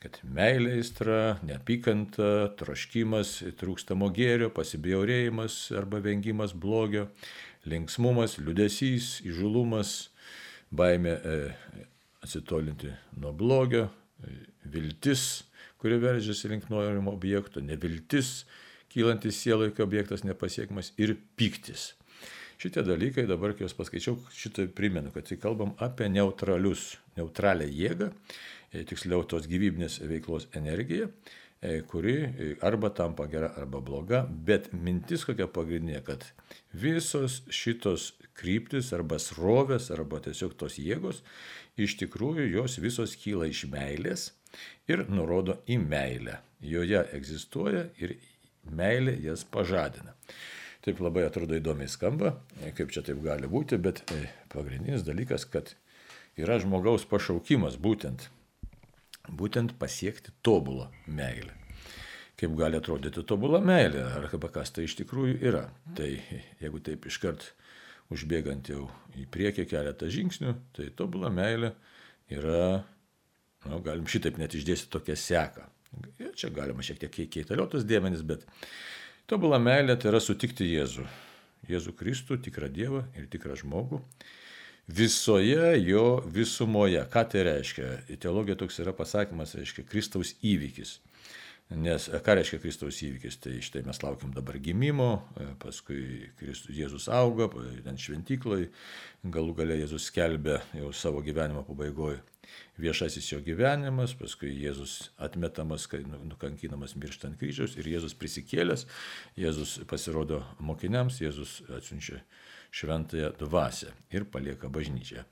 kad 0.00 0.20
meilė 0.24 0.78
įstra, 0.80 1.40
neapykanta, 1.44 2.54
troškimas, 2.60 3.34
trūkstamo 3.60 4.08
gėrio, 4.16 4.48
pasibjaurėjimas 4.54 5.58
arba 5.76 6.00
vengimas 6.04 6.54
blogio, 6.56 7.08
linksmumas, 7.68 8.38
liudesys, 8.40 9.18
įžulumas, 9.26 10.12
baime 10.70 11.18
e, 11.18 11.36
atsitolinti 12.22 12.94
nuo 13.18 13.34
blogio, 13.36 13.88
viltis, 14.70 15.42
kuri 15.80 15.98
veržiasi 16.00 16.50
link 16.52 16.66
norimo 16.70 17.12
objekto, 17.16 17.62
neviltis, 17.64 18.44
kylantis 18.90 19.38
sieloje, 19.40 19.74
kai 19.76 19.86
objektas 19.86 20.24
nepasiekimas 20.26 20.92
ir 21.00 21.16
piktis. 21.38 21.92
Šitie 22.60 22.82
dalykai 22.84 23.24
dabar, 23.24 23.54
kai 23.56 23.64
juos 23.64 23.72
paskaičiau, 23.78 24.18
šitą 24.36 24.66
primenu, 24.76 25.08
kad 25.14 25.24
tai 25.24 25.38
kalbam 25.40 25.70
apie 25.80 26.10
neutralius, 26.12 26.98
neutralią 27.16 27.68
jėgą, 27.72 28.10
e, 28.68 28.82
tiksliau 28.90 29.24
tos 29.24 29.46
gyvybinės 29.48 30.02
veiklos 30.04 30.44
energiją, 30.58 31.08
e, 31.08 31.78
kuri 31.88 32.16
e, 32.20 32.50
arba 32.60 32.90
tampa 32.92 33.24
gera, 33.32 33.48
arba 33.56 33.80
bloga, 33.80 34.26
bet 34.28 34.74
mintis 34.76 35.24
kokia 35.24 35.48
pagrindinė, 35.48 36.02
kad 36.04 36.26
visos 36.76 37.40
šitos 37.48 38.10
kryptis 38.36 38.92
arba 38.92 39.16
srovės, 39.16 39.88
arba 39.96 40.20
tiesiog 40.28 40.52
tos 40.60 40.76
jėgos, 40.76 41.22
iš 41.80 41.96
tikrųjų 42.02 42.44
jos 42.58 42.76
visos 42.84 43.16
kyla 43.16 43.48
iš 43.48 43.64
meilės 43.72 44.34
ir 44.90 45.06
nurodo 45.08 45.62
į 45.64 45.80
meilę. 45.80 46.42
Joje 46.60 47.06
egzistuoja 47.16 47.86
ir 48.04 48.18
meilė 48.64 49.16
jas 49.24 49.44
pažadina. 49.44 50.14
Taip 50.80 51.00
labai 51.04 51.26
atrodo 51.28 51.56
įdomiai 51.58 51.90
skamba, 51.92 52.38
kaip 52.76 52.92
čia 52.94 53.02
taip 53.04 53.20
gali 53.24 53.48
būti, 53.50 53.76
bet 53.76 54.00
e, 54.16 54.22
pagrindinis 54.52 55.04
dalykas, 55.04 55.44
kad 55.44 55.74
yra 56.40 56.56
žmogaus 56.62 57.04
pašaukimas 57.08 57.76
būtent, 57.76 58.30
būtent 59.28 59.76
pasiekti 59.80 60.32
tobulą 60.46 60.88
meilę. 61.06 61.52
Kaip 62.40 62.54
gali 62.56 62.78
atrodyti 62.80 63.20
tobulą 63.28 63.60
meilę, 63.60 64.06
ar 64.16 64.30
kas 64.32 64.72
tai 64.72 64.86
iš 64.88 64.96
tikrųjų 65.02 65.36
yra. 65.44 65.66
Tai 65.96 66.08
jeigu 66.08 66.80
taip 66.80 67.04
iškart 67.10 67.50
užbėgant 68.10 68.70
jau 68.72 68.86
į 69.20 69.26
priekį 69.30 69.66
keletą 69.70 70.08
žingsnių, 70.10 70.54
tai 70.72 70.88
tobulą 70.96 71.28
meilę 71.28 71.74
yra, 72.32 72.80
nu, 73.68 73.82
galim 73.84 74.08
šitaip 74.08 74.40
net 74.40 74.56
išdėsti 74.56 74.88
tokią 74.96 75.18
seką. 75.18 75.68
Ir 76.20 76.34
čia 76.38 76.52
galima 76.54 76.84
šiek 76.86 77.00
tiek 77.02 77.30
keitaliuotus 77.32 77.86
dėmenis, 77.88 78.22
bet 78.26 78.46
Tobula 79.30 79.60
meilė 79.62 79.94
tai 79.94 80.10
yra 80.10 80.18
sutikti 80.22 80.66
Jėzų. 80.66 81.04
Jėzų 81.70 81.92
Kristų, 81.98 82.38
tikrą 82.42 82.70
Dievą 82.72 83.04
ir 83.18 83.28
tikrą 83.30 83.54
žmogų. 83.60 84.00
Visoje 84.90 85.76
jo 85.84 86.04
visumoje. 86.34 87.04
Ką 87.12 87.22
tai 87.30 87.44
reiškia? 87.46 87.90
Teologija 88.18 88.56
toks 88.58 88.80
yra 88.82 88.94
pasakymas, 88.96 89.54
reiškia 89.54 89.84
Kristaus 89.86 90.32
įvykis. 90.42 90.96
Nes 91.78 92.08
ką 92.10 92.34
reiškia 92.40 92.58
Kristaus 92.58 92.98
įvykis? 93.06 93.38
Tai 93.44 93.54
štai 93.62 93.84
mes 93.86 94.02
laukiam 94.02 94.32
dabar 94.34 94.58
gimimo, 94.58 95.12
paskui 95.62 96.32
Kristus, 96.40 96.74
Jėzus 96.74 97.06
auga, 97.14 97.46
ten 97.86 98.00
šventykloj, 98.02 98.66
galų 99.30 99.54
gale 99.62 99.78
Jėzus 99.84 100.10
skelbia 100.10 100.58
jau 100.74 100.90
savo 100.90 101.22
gyvenimo 101.22 101.62
pabaigoje 101.68 102.18
viešasis 102.80 103.32
jo 103.32 103.40
gyvenimas, 103.44 104.14
paskui 104.18 104.52
Jėzus 104.62 105.10
atmetamas, 105.20 105.88
nu, 106.06 106.22
nukankinamas 106.32 106.96
mirštant 106.96 107.38
kryžiaus 107.40 107.76
ir 107.78 107.90
Jėzus 107.90 108.16
prisikėlęs, 108.18 108.86
Jėzus 109.40 109.80
pasirodo 109.90 110.44
mokiniams, 110.58 111.20
Jėzus 111.22 111.60
atsiunčia 111.76 112.22
šventąją 112.70 113.32
dvasę 113.38 113.92
ir 114.14 114.24
palieka 114.30 114.70
bažnyčią 114.70 115.24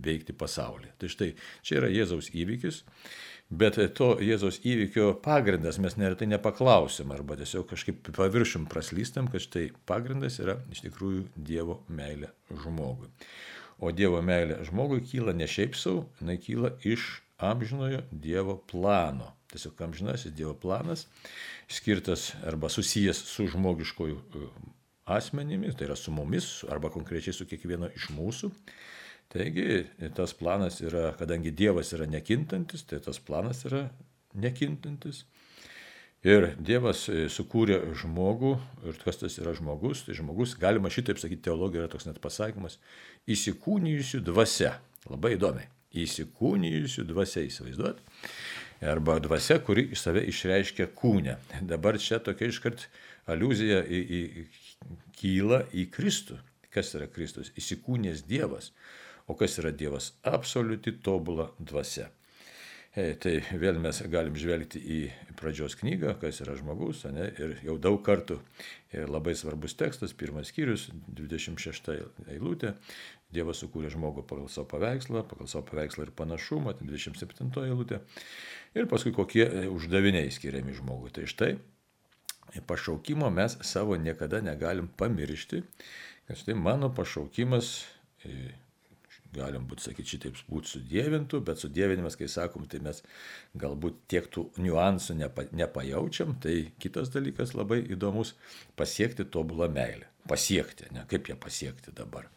veikti 0.00 0.32
pasaulyje. 0.32 0.92
Tai 0.98 1.08
štai 1.12 1.32
čia 1.66 1.80
yra 1.80 1.90
Jėzaus 1.92 2.30
įvykis, 2.32 2.80
bet 3.50 3.76
to 3.98 4.08
Jėzaus 4.24 4.62
įvykio 4.64 5.10
pagrindas 5.24 5.78
mes 5.82 5.98
neretai 6.00 6.28
nepaklausim 6.30 7.12
arba 7.12 7.36
tiesiog 7.36 7.68
kažkaip 7.72 8.10
paviršim 8.16 8.64
praslystam, 8.72 9.28
kad 9.32 9.44
štai 9.44 9.68
pagrindas 9.88 10.40
yra 10.42 10.58
iš 10.72 10.86
tikrųjų 10.86 11.26
Dievo 11.36 11.82
meilė 11.88 12.32
žmogui. 12.64 13.12
O 13.78 13.92
Dievo 13.92 14.22
meilė 14.24 14.62
žmogui 14.64 15.02
kyla 15.04 15.34
ne 15.36 15.48
šiaip 15.50 15.76
savo, 15.76 16.06
jinai 16.20 16.38
kyla 16.40 16.72
iš 16.84 17.20
amžinojo 17.36 18.02
Dievo 18.10 18.56
plano. 18.70 19.34
Tiesiog 19.52 19.82
amžinasis 19.86 20.32
Dievo 20.34 20.54
planas, 20.58 21.06
skirtas 21.68 22.32
arba 22.46 22.70
susijęs 22.72 23.20
su 23.28 23.46
žmogiškoju 23.52 24.16
e, 24.16 24.48
asmenimis, 25.16 25.76
tai 25.76 25.90
yra 25.90 25.96
su 25.96 26.10
mumis, 26.10 26.64
arba 26.72 26.90
konkrečiai 26.90 27.36
su 27.36 27.46
kiekvieno 27.46 27.92
iš 27.94 28.08
mūsų. 28.16 28.50
Taigi 29.32 29.84
tas 30.16 30.32
planas 30.38 30.80
yra, 30.80 31.10
kadangi 31.18 31.52
Dievas 31.54 31.92
yra 31.94 32.06
nekintantis, 32.10 32.86
tai 32.88 33.00
tas 33.04 33.20
planas 33.20 33.64
yra 33.68 33.86
nekintantis. 34.34 35.24
Ir 36.26 36.48
Dievas 36.58 37.04
e, 37.06 37.28
sukūrė 37.30 37.76
žmogų, 38.00 38.56
ir 38.88 38.96
kas 39.04 39.20
tas 39.20 39.36
yra 39.38 39.52
žmogus, 39.54 40.02
tai 40.08 40.16
žmogus, 40.18 40.56
galima 40.58 40.90
šitaip 40.90 41.20
sakyti, 41.22 41.44
teologija 41.46 41.84
yra 41.84 41.90
toks 41.92 42.08
net 42.08 42.18
pasakymas, 42.22 42.80
įsikūnijusių 43.30 44.24
dvasia. 44.26 44.72
Labai 45.06 45.36
įdomiai. 45.36 45.70
Įsikūnijusių 46.02 47.06
dvasia, 47.12 47.44
įsivaizduot. 47.46 48.02
Arba 48.90 49.20
dvasia, 49.22 49.60
kuri 49.62 49.86
iš 49.94 50.02
save 50.02 50.24
išreiškia 50.32 50.88
kūnę. 50.98 51.38
Dabar 51.70 52.00
čia 52.02 52.18
tokia 52.18 52.50
iškart 52.50 52.88
aluzija 53.30 53.84
į, 53.86 54.02
į, 54.02 54.44
kyla 55.20 55.62
į 55.70 55.86
Kristų. 55.94 56.40
Kas 56.74 56.90
yra 56.98 57.06
Kristus? 57.06 57.54
Įsikūnės 57.54 58.26
Dievas. 58.26 58.72
O 59.30 59.38
kas 59.38 59.60
yra 59.62 59.70
Dievas? 59.70 60.10
Absoliuti 60.26 60.98
tobula 61.06 61.52
dvasia. 61.62 62.10
E, 62.96 63.10
tai 63.20 63.34
vėl 63.60 63.76
mes 63.76 63.98
galim 64.08 64.36
žvelgti 64.40 64.80
į 64.80 64.98
pradžios 65.36 65.74
knygą, 65.76 66.14
kas 66.20 66.40
yra 66.40 66.54
žmogus, 66.56 67.02
ne, 67.12 67.26
ir 67.36 67.58
jau 67.66 67.74
daug 67.76 67.98
kartų 68.06 68.38
e, 68.40 69.02
labai 69.04 69.34
svarbus 69.36 69.76
tekstas, 69.76 70.14
pirmas 70.16 70.48
skyrius, 70.48 70.88
26 71.12 71.92
eilutė, 72.32 72.72
Dievas 73.36 73.58
sukūrė 73.60 73.90
žmogų 73.90 74.22
pagal 74.30 74.46
savo 74.48 74.68
paveikslą, 74.70 75.24
pagal 75.28 75.48
savo 75.50 75.66
paveikslą 75.68 76.06
ir 76.06 76.12
panašumą, 76.16 76.76
27 76.78 77.50
eilutė, 77.66 77.98
ir 78.78 78.88
paskui 78.88 79.12
kokie 79.12 79.44
e, 79.44 79.64
uždaviniai 79.68 80.30
skiriami 80.32 80.76
žmogui. 80.78 81.12
Tai 81.12 81.26
štai 81.28 81.52
pašaukimo 82.64 83.28
mes 83.34 83.58
savo 83.66 83.98
niekada 84.00 84.40
negalim 84.40 84.88
pamiršti, 84.88 85.60
kad 86.30 86.40
štai 86.40 86.56
mano 86.56 86.88
pašaukimas 86.96 87.74
galim 89.34 89.66
būti, 89.68 89.88
sakyti, 89.88 90.12
šitaip 90.14 90.38
būti 90.50 90.74
sudėvintų, 90.74 91.40
bet 91.46 91.62
sudėvinimas, 91.62 92.18
kai 92.18 92.28
sakom, 92.30 92.66
tai 92.70 92.82
mes 92.84 93.02
galbūt 93.58 94.04
tiek 94.12 94.28
tų 94.32 94.48
niuansų 94.62 95.18
nepa, 95.22 95.48
nepajaučiam, 95.56 96.36
tai 96.42 96.72
kitas 96.82 97.10
dalykas 97.14 97.56
labai 97.56 97.82
įdomus- 97.90 98.34
pasiekti 98.80 99.24
tobulą 99.24 99.68
meilę. 99.72 100.06
Pasiekti, 100.28 100.92
ne 100.92 101.04
kaip 101.08 101.28
ją 101.28 101.36
pasiekti 101.36 101.94
dabar. 101.94 102.28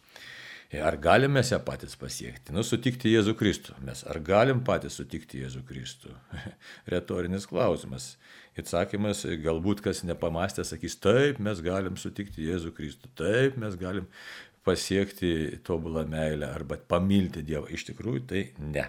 Ar 0.70 0.98
galim 1.02 1.32
mes 1.34 1.50
ją 1.50 1.58
patys 1.66 1.96
pasiekti? 1.98 2.54
Nu, 2.54 2.62
sutikti 2.62 3.10
Jėzų 3.10 3.34
Kristų. 3.34 3.74
Mes 3.82 4.04
ar 4.06 4.20
galim 4.22 4.60
patys 4.62 5.00
sutikti 5.00 5.40
Jėzų 5.42 5.64
Kristų? 5.66 6.12
Retorinis 6.94 7.48
klausimas. 7.50 8.12
Atsakymas, 8.60 9.24
galbūt 9.42 9.82
kas 9.82 10.04
nepamastė, 10.06 10.66
sakys, 10.68 11.00
taip, 11.02 11.40
mes 11.42 11.62
galim 11.66 11.98
sutikti 11.98 12.46
Jėzų 12.50 12.74
Kristų, 12.76 13.10
taip, 13.18 13.58
mes 13.58 13.78
galim 13.80 14.06
pasiekti 14.70 15.34
tobulą 15.66 16.06
meilę 16.10 16.54
arba 16.54 16.78
pamilti 16.94 17.44
Dievą. 17.46 17.68
Iš 17.74 17.90
tikrųjų 17.92 18.26
tai 18.30 18.46
ne. 18.62 18.86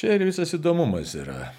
Čia 0.00 0.14
ir 0.16 0.24
visas 0.24 0.54
įdomumas 0.56 1.12
yra. 1.18 1.50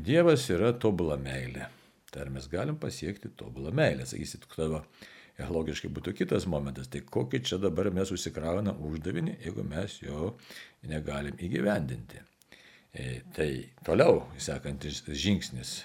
Dievas 0.00 0.46
yra 0.54 0.72
tobulą 0.80 1.18
meilę. 1.20 1.66
Tai 2.08 2.22
ar 2.22 2.30
mes 2.32 2.46
galim 2.48 2.78
pasiekti 2.80 3.32
tobulą 3.36 3.72
meilę? 3.74 4.06
Sakysit, 4.08 4.46
tavo 4.54 4.84
logiškai 5.50 5.90
būtų 5.92 6.14
kitas 6.16 6.46
momentas. 6.46 6.88
Tai 6.88 7.02
kokį 7.02 7.42
čia 7.44 7.58
dabar 7.60 7.90
mes 7.92 8.12
užsikraunam 8.14 8.78
uždavinį, 8.88 9.34
jeigu 9.44 9.66
mes 9.66 9.98
jo 10.04 10.36
negalim 10.88 11.36
įgyvendinti. 11.42 12.22
E, 12.94 13.20
tai 13.34 13.48
toliau 13.84 14.22
sekantis 14.38 15.02
žingsnis. 15.10 15.80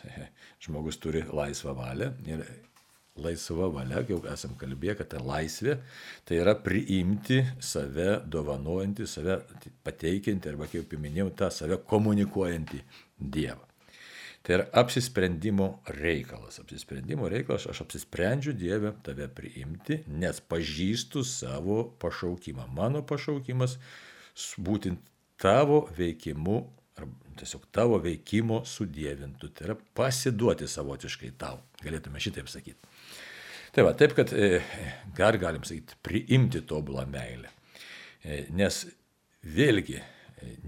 Žmogus 0.62 1.02
turi 1.02 1.26
laisvą 1.26 1.74
valią 1.74 2.14
ir 2.30 2.46
laisva 3.24 3.70
valia, 3.74 4.04
jau 4.10 4.20
esam 4.32 4.56
kalbėję, 4.60 4.98
kad 5.00 5.12
tai 5.14 5.22
laisvė, 5.24 5.78
tai 6.28 6.40
yra 6.42 6.56
priimti 6.64 7.42
save, 7.64 8.20
dovanojantį, 8.32 9.08
save 9.10 9.40
pateikiantį 9.88 10.54
arba, 10.54 10.70
kaip 10.72 10.94
jau 10.94 11.02
minėjau, 11.02 11.32
tą 11.44 11.52
save 11.54 11.82
komunikuojantį 11.90 12.84
Dievą. 13.20 13.66
Tai 14.40 14.56
yra 14.56 14.66
apsisprendimo 14.80 15.68
reikalas. 16.00 16.62
Apsisprendimo 16.62 17.28
reikalas, 17.30 17.68
aš 17.68 17.84
apsisprendžiu 17.84 18.54
Dievę 18.56 18.94
tave 19.04 19.28
priimti, 19.36 20.00
nes 20.08 20.40
pažįstu 20.40 21.26
savo 21.28 21.82
pašaukimą. 22.00 22.70
Mano 22.74 23.04
pašaukimas 23.04 23.76
būtent 24.64 25.04
tavo 25.40 25.84
veikimu 25.98 26.62
ar 27.00 27.08
tiesiog 27.40 27.68
tavo 27.76 28.00
veikimo 28.04 28.64
sudėvintų. 28.68 29.52
Tai 29.56 29.68
yra 29.70 29.76
pasiduoti 29.98 30.68
savotiškai 30.68 31.32
tau. 31.40 31.62
Galėtume 31.84 32.22
šitaip 32.24 32.52
sakyti. 32.52 32.89
Tai 33.72 33.86
va, 33.86 33.94
taip, 33.94 34.16
kad 34.18 34.32
e, 34.34 34.62
gar 35.18 35.38
galim 35.38 35.66
sakyti, 35.68 35.98
priimti 36.06 36.64
tobulą 36.66 37.06
meilę. 37.10 37.52
E, 38.26 38.42
nes 38.58 38.82
vėlgi 39.46 40.00
e, 40.00 40.04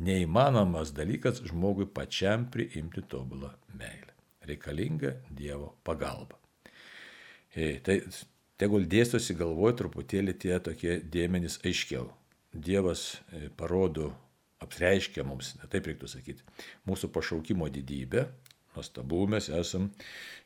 neįmanomas 0.05 0.93
dalykas 0.93 1.41
žmogui 1.49 1.87
pačiam 1.89 2.45
priimti 2.53 3.01
tobulą 3.09 3.49
meilę. 3.79 4.13
Reikalinga 4.45 5.15
Dievo 5.37 5.75
pagalba. 5.85 6.37
Tai 7.53 7.95
tegul 8.57 8.87
dėstosi 8.89 9.35
galvoje 9.37 9.75
truputėlį 9.81 10.33
tie 10.41 10.55
tokie 10.63 10.95
dėmenys 11.13 11.59
aiškiau. 11.67 12.07
Dievas 12.51 13.19
parodo 13.59 14.07
apreiškia 14.63 15.25
mums, 15.27 15.51
taip 15.69 15.91
reiktų 15.91 16.09
sakyti, 16.09 16.47
mūsų 16.89 17.11
pašaukimo 17.13 17.69
didybę. 17.69 18.25
Nuostabu, 18.73 19.27
mes 19.29 19.51
esam 19.53 19.91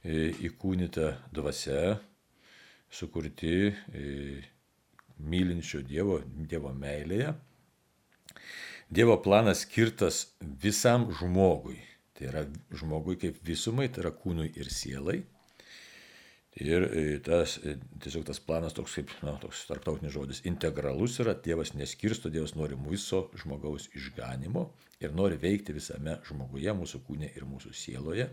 įkūnyta 0.03 1.13
dvasia, 1.31 1.95
sukurti 2.95 3.55
e, 3.67 4.05
mylinčio 5.19 5.83
Dievo, 5.85 6.21
Dievo 6.25 6.71
meilėje. 6.75 7.33
Dievo 8.89 9.17
planas 9.21 9.65
skirtas 9.65 10.25
visam 10.39 11.09
žmogui. 11.19 11.79
Tai 12.15 12.27
yra 12.29 12.43
žmogui 12.79 13.17
kaip 13.19 13.41
visumai, 13.43 13.89
tai 13.91 14.05
yra 14.05 14.13
kūnui 14.15 14.51
ir 14.55 14.69
sielai. 14.71 15.19
Ir 16.55 16.85
e, 16.87 17.01
tas, 17.19 17.57
e, 17.67 17.73
tiesiog 17.99 18.23
tas 18.29 18.39
planas 18.39 18.75
toks 18.77 18.93
kaip, 18.95 19.11
na, 19.25 19.33
toks 19.41 19.65
tarptautinis 19.67 20.13
žodis, 20.15 20.39
integralus 20.47 21.17
yra, 21.19 21.33
Dievas 21.35 21.73
neskirsto, 21.75 22.31
Dievas 22.31 22.55
nori 22.55 22.77
viso 22.85 23.25
žmogaus 23.35 23.89
išganimo 23.91 24.69
ir 25.03 25.11
nori 25.11 25.35
veikti 25.41 25.75
visame 25.75 26.15
žmoguje, 26.29 26.71
mūsų 26.79 27.01
kūne 27.09 27.33
ir 27.35 27.43
mūsų 27.49 27.73
sieloje. 27.75 28.29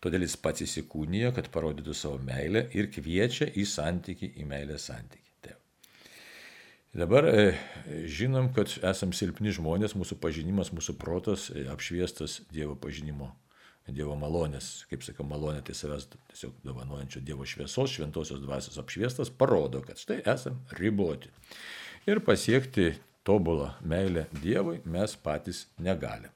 Todėl 0.00 0.24
jis 0.24 0.36
pats 0.40 0.64
įsikūnija, 0.64 1.34
kad 1.36 1.50
parodytų 1.52 1.94
savo 1.96 2.20
meilę 2.24 2.66
ir 2.76 2.88
kviečia 2.92 3.50
į 3.52 3.66
santyki, 3.68 4.32
į 4.40 4.46
meilę 4.48 4.78
santyki. 4.80 5.30
Dabar 6.90 7.22
e, 7.30 7.52
žinom, 8.10 8.48
kad 8.50 8.72
esam 8.82 9.12
silpni 9.14 9.52
žmonės, 9.54 9.92
mūsų 9.94 10.16
pažinimas, 10.18 10.72
mūsų 10.74 10.96
protas 10.98 11.46
apšviestas 11.70 12.40
Dievo 12.50 12.74
pažinimo 12.74 13.28
Dievo 13.86 14.16
malonės, 14.18 14.88
kaip 14.90 15.04
sakiau, 15.06 15.24
malonė 15.26 15.62
tai 15.66 15.76
savęs 15.78 16.08
tiesiog 16.32 16.58
dovanojančio 16.66 17.22
Dievo 17.22 17.46
šviesos, 17.46 17.94
šventosios 17.94 18.42
dvasios 18.42 18.78
apšviestas, 18.82 19.30
parodo, 19.30 19.84
kad 19.86 20.02
štai 20.02 20.18
esam 20.34 20.58
riboti. 20.78 21.30
Ir 22.10 22.24
pasiekti 22.26 22.90
tobulą 23.26 23.70
meilę 23.86 24.26
Dievui 24.42 24.80
mes 24.82 25.14
patys 25.14 25.68
negalim. 25.78 26.34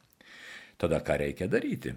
Tada 0.79 1.03
ką 1.03 1.19
reikia 1.19 1.51
daryti? 1.51 1.97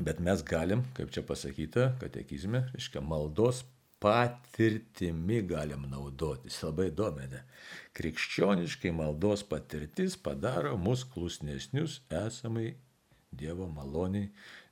Bet 0.00 0.18
mes 0.18 0.42
galim, 0.42 0.82
kaip 0.96 1.12
čia 1.14 1.22
pasakyta, 1.22 1.92
katekizme, 2.00 2.64
reiškia, 2.74 3.02
maldos 3.04 3.62
patirtimi 4.02 5.40
galim 5.48 5.86
naudotis. 5.88 6.56
Labai 6.66 6.90
įdomi. 6.90 7.28
Krikščioniškai 7.96 8.92
maldos 8.92 9.44
patirtis 9.48 10.18
padaro 10.20 10.74
mus 10.76 11.06
klusnesnius 11.14 12.02
esamai 12.12 12.74
Dievo 13.34 13.66
maloniai, 13.66 14.28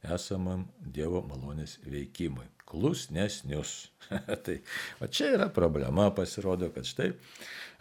esamam 0.07 0.69
Dievo 0.79 1.23
malonės 1.27 1.79
veikimui. 1.83 2.45
Klusnesnius. 2.69 3.73
tai 4.45 4.61
o 5.03 5.09
čia 5.11 5.33
yra 5.39 5.49
problema, 5.55 6.11
pasirodo, 6.15 6.69
kad 6.75 6.87
štai, 6.87 7.11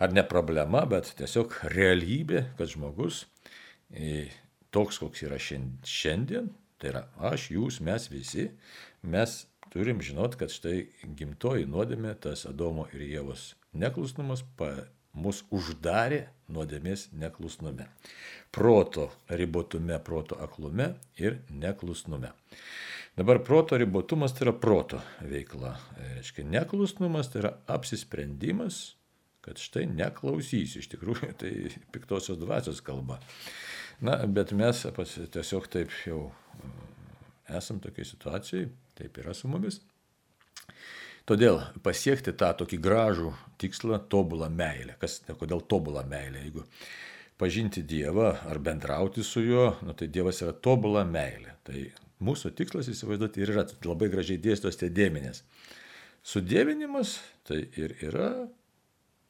ar 0.01 0.13
ne 0.15 0.23
problema, 0.25 0.85
bet 0.89 1.13
tiesiog 1.19 1.53
realybė, 1.73 2.47
kad 2.57 2.71
žmogus 2.73 3.25
toks, 4.71 5.01
koks 5.03 5.25
yra 5.27 5.37
šiandien, 5.37 6.49
tai 6.81 6.93
yra 6.93 7.05
aš, 7.31 7.51
jūs, 7.53 7.79
mes 7.85 8.07
visi, 8.11 8.49
mes 9.05 9.35
turim 9.71 10.01
žinot, 10.03 10.35
kad 10.39 10.51
štai 10.51 10.87
gimtoji 11.17 11.69
nuodėmė, 11.69 12.15
tas 12.19 12.47
Adomo 12.49 12.87
ir 12.91 13.05
Jėvos 13.05 13.51
neklusnumas, 13.77 14.43
mus 15.13 15.43
uždarė 15.51 16.25
nuodėmės 16.51 17.09
neklusnume. 17.15 17.87
Proto 18.51 19.09
ribotume, 19.29 19.99
proto 20.03 20.37
aklume 20.43 20.93
ir 21.19 21.41
neklusnume. 21.49 22.33
Dabar 23.15 23.41
proto 23.43 23.75
ribotumas 23.79 24.31
tai 24.35 24.45
yra 24.47 24.55
proto 24.55 25.01
veikla. 25.27 25.75
Reiškia, 25.99 26.45
neklusnumas 26.47 27.31
tai 27.31 27.41
yra 27.43 27.53
apsisprendimas, 27.71 28.95
kad 29.43 29.59
štai 29.59 29.87
neklausysiu. 29.89 30.79
Iš 30.79 30.91
tikrųjų, 30.93 31.31
tai 31.41 31.51
piktosios 31.91 32.39
dvasios 32.39 32.79
kalba. 32.85 33.19
Na, 34.01 34.17
bet 34.25 34.51
mes 34.57 34.81
tiesiog 35.33 35.67
taip 35.69 35.91
jau 36.07 36.23
e, 36.31 36.69
esam 37.57 37.77
tokiai 37.83 38.07
situacijai, 38.07 38.65
taip 38.97 39.19
yra 39.21 39.35
su 39.37 39.49
mumis. 39.51 39.77
Todėl 41.29 41.59
pasiekti 41.85 42.33
tą 42.33 42.49
tokį 42.63 42.79
gražų 42.81 43.31
tikslą- 43.61 43.99
tobulą 44.13 44.49
meilę. 44.49 44.97
Kas, 44.99 45.19
kodėl 45.37 45.61
tobulą 45.69 46.01
meilę? 46.09 46.41
Jeigu 46.41 46.65
pažinti 47.37 47.83
Dievą 47.85 48.31
ar 48.49 48.59
bendrauti 48.59 49.23
su 49.23 49.41
juo, 49.45 49.75
nu, 49.85 49.93
tai 49.93 50.07
Dievas 50.07 50.41
yra 50.41 50.53
tobulą 50.53 51.05
meilę. 51.05 51.53
Tai 51.63 51.85
mūsų 52.21 52.55
tikslas 52.57 52.89
įsivaizduoti 52.89 53.41
ir 53.41 53.53
yra 53.53 53.67
labai 53.85 54.09
gražiai 54.09 54.41
dėstos 54.41 54.77
tie 54.81 54.89
dėmenės. 54.89 55.43
Sudėvinimas 56.25 57.19
tai 57.45 57.63
ir 57.77 57.95
yra 58.01 58.47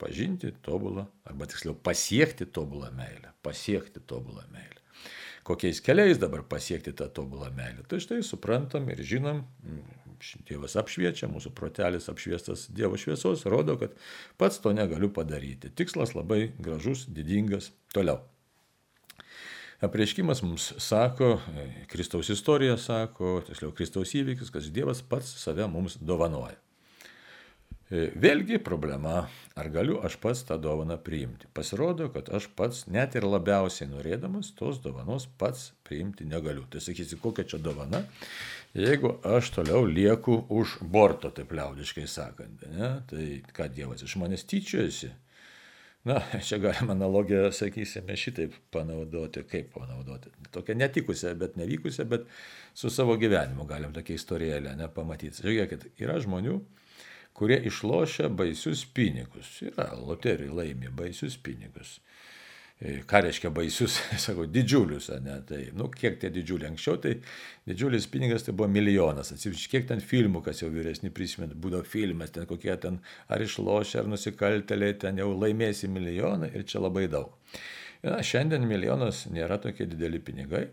pažinti 0.01 0.51
tobulą, 0.65 1.05
arba 1.29 1.47
tiksliau 1.49 1.77
pasiekti 1.77 2.49
tobulą 2.49 2.91
meilę. 2.97 3.35
Pasiekti 3.45 4.01
tobulą 4.09 4.43
meilę. 4.51 4.81
Kokiais 5.43 5.81
keliais 5.81 6.19
dabar 6.21 6.43
pasiekti 6.45 6.93
tą 6.93 7.07
tobulą 7.09 7.49
meilę? 7.57 7.85
Tai 7.89 8.01
štai 8.01 8.21
suprantam 8.25 8.89
ir 8.93 9.01
žinom, 9.05 9.45
Dievas 10.45 10.75
apšviečia, 10.77 11.25
mūsų 11.31 11.49
protelis 11.57 12.05
apšviestas 12.11 12.67
Dievo 12.69 12.99
šviesos, 12.99 13.41
rodo, 13.49 13.73
kad 13.81 13.95
pats 14.37 14.59
to 14.61 14.73
negaliu 14.77 15.09
padaryti. 15.13 15.71
Tikslas 15.73 16.13
labai 16.13 16.51
gražus, 16.61 17.07
didingas. 17.09 17.71
Toliau. 17.95 18.21
Apreiškimas 19.81 20.43
mums 20.45 20.67
sako, 20.77 21.39
Kristaus 21.89 22.29
istorija 22.29 22.75
sako, 22.77 23.39
tiksliau 23.47 23.73
Kristaus 23.73 24.13
įvykis, 24.13 24.53
kad 24.53 24.67
Dievas 24.69 25.01
pats 25.01 25.33
save 25.41 25.65
mums 25.65 25.97
dovanoja. 25.97 26.59
E, 27.91 28.05
vėlgi 28.15 28.61
problema, 28.63 29.25
ar 29.59 29.67
galiu 29.73 29.97
aš 30.07 30.15
pats 30.23 30.45
tą 30.47 30.55
dovaną 30.63 30.95
priimti. 31.03 31.49
Pasirodo, 31.51 32.07
kad 32.13 32.29
aš 32.31 32.47
pats 32.55 32.85
net 32.87 33.17
ir 33.19 33.27
labiausiai 33.27 33.89
norėdamas 33.91 34.53
tos 34.55 34.79
dovanos 34.79 35.25
pats 35.41 35.73
priimti 35.87 36.23
negaliu. 36.23 36.63
Tai 36.71 36.79
sakysi, 36.83 37.19
kokia 37.19 37.43
čia 37.51 37.59
dovana, 37.59 38.05
jeigu 38.77 39.17
aš 39.27 39.51
toliau 39.57 39.83
lieku 39.83 40.39
už 40.47 40.77
borto, 40.87 41.33
taip 41.35 41.51
liaudiškai 41.51 42.07
sakant. 42.07 42.63
Ne? 42.71 42.93
Tai 43.11 43.27
ką 43.57 43.67
Dievas 43.75 44.07
iš 44.07 44.15
manęs 44.23 44.47
tyčiojasi. 44.47 45.11
Na, 46.07 46.21
čia 46.47 46.57
galima 46.63 46.95
analogiją, 46.95 47.49
sakysime, 47.53 48.15
šitaip 48.17 48.55
panaudoti, 48.71 49.43
kaip 49.51 49.75
panaudoti. 49.75 50.31
Tokia 50.55 50.79
netikusią, 50.79 51.35
bet 51.43 51.59
nevykusią, 51.59 52.07
bet 52.09 52.23
su 52.73 52.89
savo 52.89 53.19
gyvenimu 53.19 53.67
galim 53.67 53.91
tokia 53.91 54.15
istorijėlę 54.15 54.79
nepamatyti. 54.79 55.43
Žiūrėkit, 55.43 55.91
yra 56.01 56.15
žmonių, 56.23 56.55
kurie 57.33 57.59
išlošia 57.65 58.29
baisius 58.29 58.85
pinigus. 58.85 59.61
Yra, 59.65 59.91
loterijai 59.97 60.53
laimi 60.55 60.91
baisius 60.95 61.37
pinigus. 61.41 61.99
E, 62.81 62.95
ką 63.05 63.21
reiškia 63.21 63.51
baisius, 63.53 63.99
sakau, 64.25 64.47
didžiulius, 64.49 65.11
ne? 65.21 65.37
Tai, 65.47 65.59
nu, 65.77 65.85
kiek 65.93 66.17
tie 66.21 66.31
didžiuliai 66.33 66.71
anksčiau, 66.71 66.97
tai 67.03 67.13
didžiulis 67.69 68.07
pinigas 68.09 68.47
tai 68.47 68.55
buvo 68.57 68.71
milijonas. 68.73 69.29
Atsiprašau, 69.35 69.69
kiek 69.75 69.85
ten 69.91 70.01
filmų, 70.01 70.41
kas 70.47 70.63
jau 70.63 70.71
vyresni 70.73 71.13
prisimint, 71.13 71.53
būdavo 71.61 71.85
filmas, 71.85 72.33
ten 72.33 72.49
kokie 72.49 72.73
ten 72.81 72.97
ar 73.29 73.45
išlošia, 73.45 74.01
ar 74.01 74.09
nusikalteliai, 74.09 74.97
ten 75.05 75.21
jau 75.21 75.29
laimėsi 75.35 75.91
milijoną 75.93 76.49
ir 76.49 76.65
čia 76.65 76.81
labai 76.81 77.05
daug. 77.11 77.37
Na, 78.01 78.17
šiandien 78.25 78.65
milijonas 78.65 79.27
nėra 79.29 79.59
tokie 79.61 79.85
dideli 79.85 80.17
pinigai, 80.25 80.65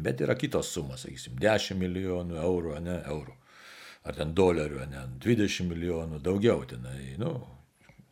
bet 0.00 0.24
yra 0.24 0.38
kitos 0.40 0.72
sumos, 0.72 1.04
sakysim, 1.04 1.36
10 1.36 1.76
milijonų 1.84 2.40
eurų, 2.40 2.78
ne 2.80 3.02
eurų 3.04 3.43
ar 4.04 4.16
ten 4.18 4.34
dolerių, 4.36 4.84
ne, 4.90 5.02
20 5.24 5.68
milijonų, 5.70 6.20
daugiau 6.24 6.64
tenai, 6.68 7.14
nu, 7.20 7.32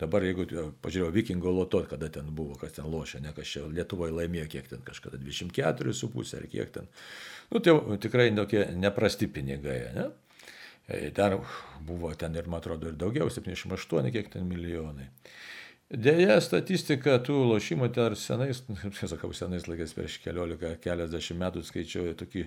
dabar 0.00 0.24
jeigu 0.24 0.46
pažiūrėjau 0.83 1.12
Vikingo 1.14 1.52
loto, 1.52 1.83
kada 1.90 2.09
ten 2.12 2.31
buvo, 2.35 2.57
kas 2.61 2.78
ten 2.78 2.88
lošia, 2.90 3.20
ne, 3.24 3.35
kas 3.37 3.52
čia 3.52 3.66
Lietuvoje 3.68 4.16
laimėjo, 4.16 4.48
kiek 4.57 4.72
ten 4.72 4.83
kažkada 4.87 5.20
24,5 5.20 6.35
ar 6.38 6.48
kiek 6.50 6.74
ten, 6.74 6.90
nu, 7.52 7.61
tai 7.61 7.76
tikrai 8.02 8.31
tokie 8.37 8.66
neprasti 8.76 9.28
pinigai, 9.28 9.78
ne. 9.98 10.11
E, 10.90 11.12
dar 11.14 11.37
buvo 11.87 12.11
ten 12.18 12.35
ir, 12.35 12.48
man 12.50 12.62
atrodo, 12.62 12.90
ir 12.90 12.96
daugiau, 12.98 13.31
78, 13.31 14.11
kiek 14.14 14.33
ten 14.33 14.48
milijonai. 14.48 15.11
Deja, 15.92 16.38
statistika 16.40 17.18
tų 17.20 17.37
lošimų 17.50 17.90
dar 17.92 18.14
senais, 18.16 18.62
sakau, 19.12 19.28
senais 19.37 19.68
laikais 19.68 19.92
prieš 19.92 20.16
keliolika, 20.24 20.72
keliasdešimt 20.81 21.42
metų 21.42 21.66
skaičiau 21.68 22.14
tokį 22.16 22.46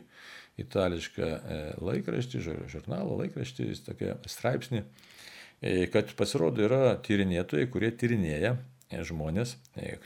itališką 0.61 1.25
e, 1.25 1.57
laikraštį, 1.83 2.43
žurnalą 2.71 3.19
laikraštį, 3.23 3.67
tokia 3.85 4.15
straipsnį, 4.29 4.83
e, 5.61 5.75
kad 5.91 6.13
pasirodo 6.19 6.63
yra 6.65 6.95
tyrinėtojai, 7.05 7.67
kurie 7.71 7.91
tyrinėja 7.91 8.55
e, 8.55 9.01
žmonės, 9.07 9.57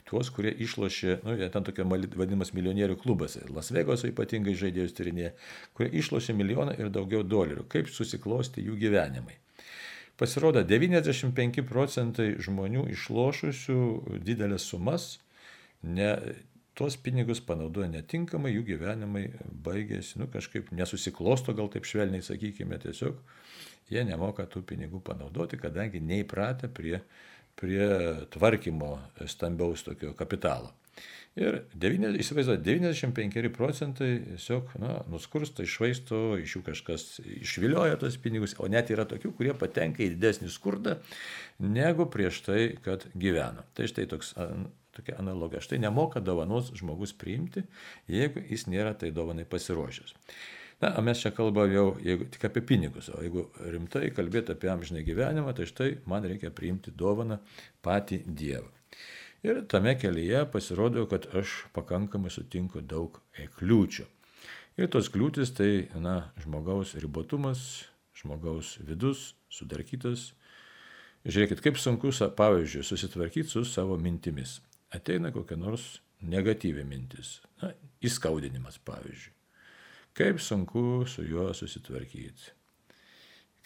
tuos, 0.08 0.32
kurie 0.34 0.52
išlošė, 0.66 1.20
nu, 1.26 1.36
ten 1.54 1.66
tokia 1.66 1.86
vadinamas 1.86 2.54
milijonierių 2.56 2.98
klubas, 3.02 3.38
Las 3.54 3.70
Vegaso 3.74 4.10
ypatingai 4.10 4.56
žaidėjus 4.58 4.96
tyrinėja, 4.98 5.36
kurie 5.78 5.92
išlošė 6.02 6.34
milijoną 6.38 6.74
ir 6.80 6.90
daugiau 6.94 7.22
dolerių, 7.22 7.68
kaip 7.70 7.92
susiklosti 7.92 8.66
jų 8.66 8.78
gyvenimai. 8.80 9.38
Pasirodo, 10.20 10.60
95 10.68 11.62
procentai 11.64 12.34
žmonių 12.44 12.90
išlošusių 12.92 13.82
didelės 14.20 14.66
sumas, 14.68 15.14
ne, 15.80 16.10
tuos 16.80 16.96
pinigus 16.96 17.42
panaudoja 17.44 17.90
netinkamai, 17.92 18.54
jų 18.54 18.64
gyvenimai 18.70 19.26
baigėsi, 19.66 20.16
nu 20.22 20.30
kažkaip 20.32 20.70
nesusiklosto, 20.72 21.52
gal 21.58 21.68
taip 21.72 21.84
švelniai 21.84 22.24
sakykime, 22.24 22.78
tiesiog 22.80 23.20
jie 23.92 24.04
nemoka 24.08 24.46
tų 24.48 24.62
pinigų 24.70 25.02
panaudoti, 25.04 25.60
kadangi 25.60 26.00
neįpratę 26.00 26.70
prie, 26.72 27.02
prie 27.60 27.84
tvarkymo 28.32 28.94
stambiaus 29.28 29.84
tokio 29.84 30.14
kapitalo. 30.16 30.72
Ir 31.38 31.60
9, 31.78 32.16
įsivaizduoju, 32.20 32.58
95 32.64 33.52
procentai 33.54 34.08
tiesiog 34.24 34.72
na, 34.82 34.96
nuskursta, 35.12 35.62
išvaisto, 35.68 36.34
iš 36.40 36.56
jų 36.56 36.62
kažkas 36.66 37.04
išvilioja 37.22 38.00
tos 38.00 38.16
pinigus, 38.20 38.56
o 38.58 38.66
net 38.72 38.90
yra 38.90 39.04
tokių, 39.08 39.30
kurie 39.36 39.54
patenka 39.56 40.02
į 40.02 40.14
didesnį 40.16 40.50
skurdą 40.50 40.96
negu 41.62 42.08
prieš 42.10 42.40
tai, 42.48 42.60
kad 42.82 43.06
gyveno. 43.14 43.62
Tai 43.76 43.86
štai 43.92 44.08
toks, 44.10 44.34
tokia 45.00 45.18
analogija. 45.18 45.64
Štai 45.64 45.80
nemoka 45.82 46.22
dovanos 46.22 46.70
žmogus 46.78 47.16
priimti, 47.16 47.64
jeigu 48.08 48.44
jis 48.46 48.68
nėra 48.70 48.94
tai 48.94 49.10
dovanai 49.16 49.48
pasiruošęs. 49.48 50.14
Na, 50.80 50.94
mes 51.04 51.20
čia 51.20 51.28
kalbame 51.36 51.74
jau 51.74 51.88
jeigu, 52.00 52.24
tik 52.32 52.46
apie 52.48 52.62
pinigus, 52.64 53.10
o 53.12 53.20
jeigu 53.20 53.50
rimtai 53.60 54.08
kalbėti 54.16 54.54
apie 54.54 54.70
amžinai 54.72 55.02
gyvenimą, 55.04 55.52
tai 55.56 55.66
štai 55.68 55.90
man 56.08 56.24
reikia 56.24 56.48
priimti 56.56 56.94
dovaną 56.96 57.36
patį 57.84 58.22
Dievą. 58.24 58.70
Ir 59.44 59.62
tame 59.68 59.92
kelyje 59.96 60.46
pasirodo, 60.52 61.06
kad 61.08 61.28
aš 61.36 61.66
pakankamai 61.76 62.32
sutinku 62.32 62.80
daug 62.84 63.20
kliūčių. 63.58 64.04
Ir 64.80 64.88
tos 64.92 65.08
kliūtis 65.12 65.52
tai, 65.56 65.70
na, 66.00 66.32
žmogaus 66.40 66.94
ribotumas, 67.00 67.84
žmogaus 68.16 68.78
vidus, 68.84 69.34
sudarkytas. 69.52 70.30
Žiūrėkit, 71.28 71.60
kaip 71.60 71.76
sunku, 71.76 72.12
pavyzdžiui, 72.36 72.84
susitvarkyti 72.88 73.52
su 73.52 73.66
savo 73.68 74.00
mintimis. 74.00 74.62
Ateina 74.96 75.30
kokia 75.34 75.58
nors 75.60 76.00
negatyvi 76.20 76.84
mintis, 76.84 77.38
na, 77.62 77.72
įskaudinimas, 78.04 78.80
pavyzdžiui. 78.84 79.36
Kaip 80.16 80.40
sunku 80.42 81.04
su 81.08 81.22
juo 81.24 81.52
susitvarkyti 81.54 82.60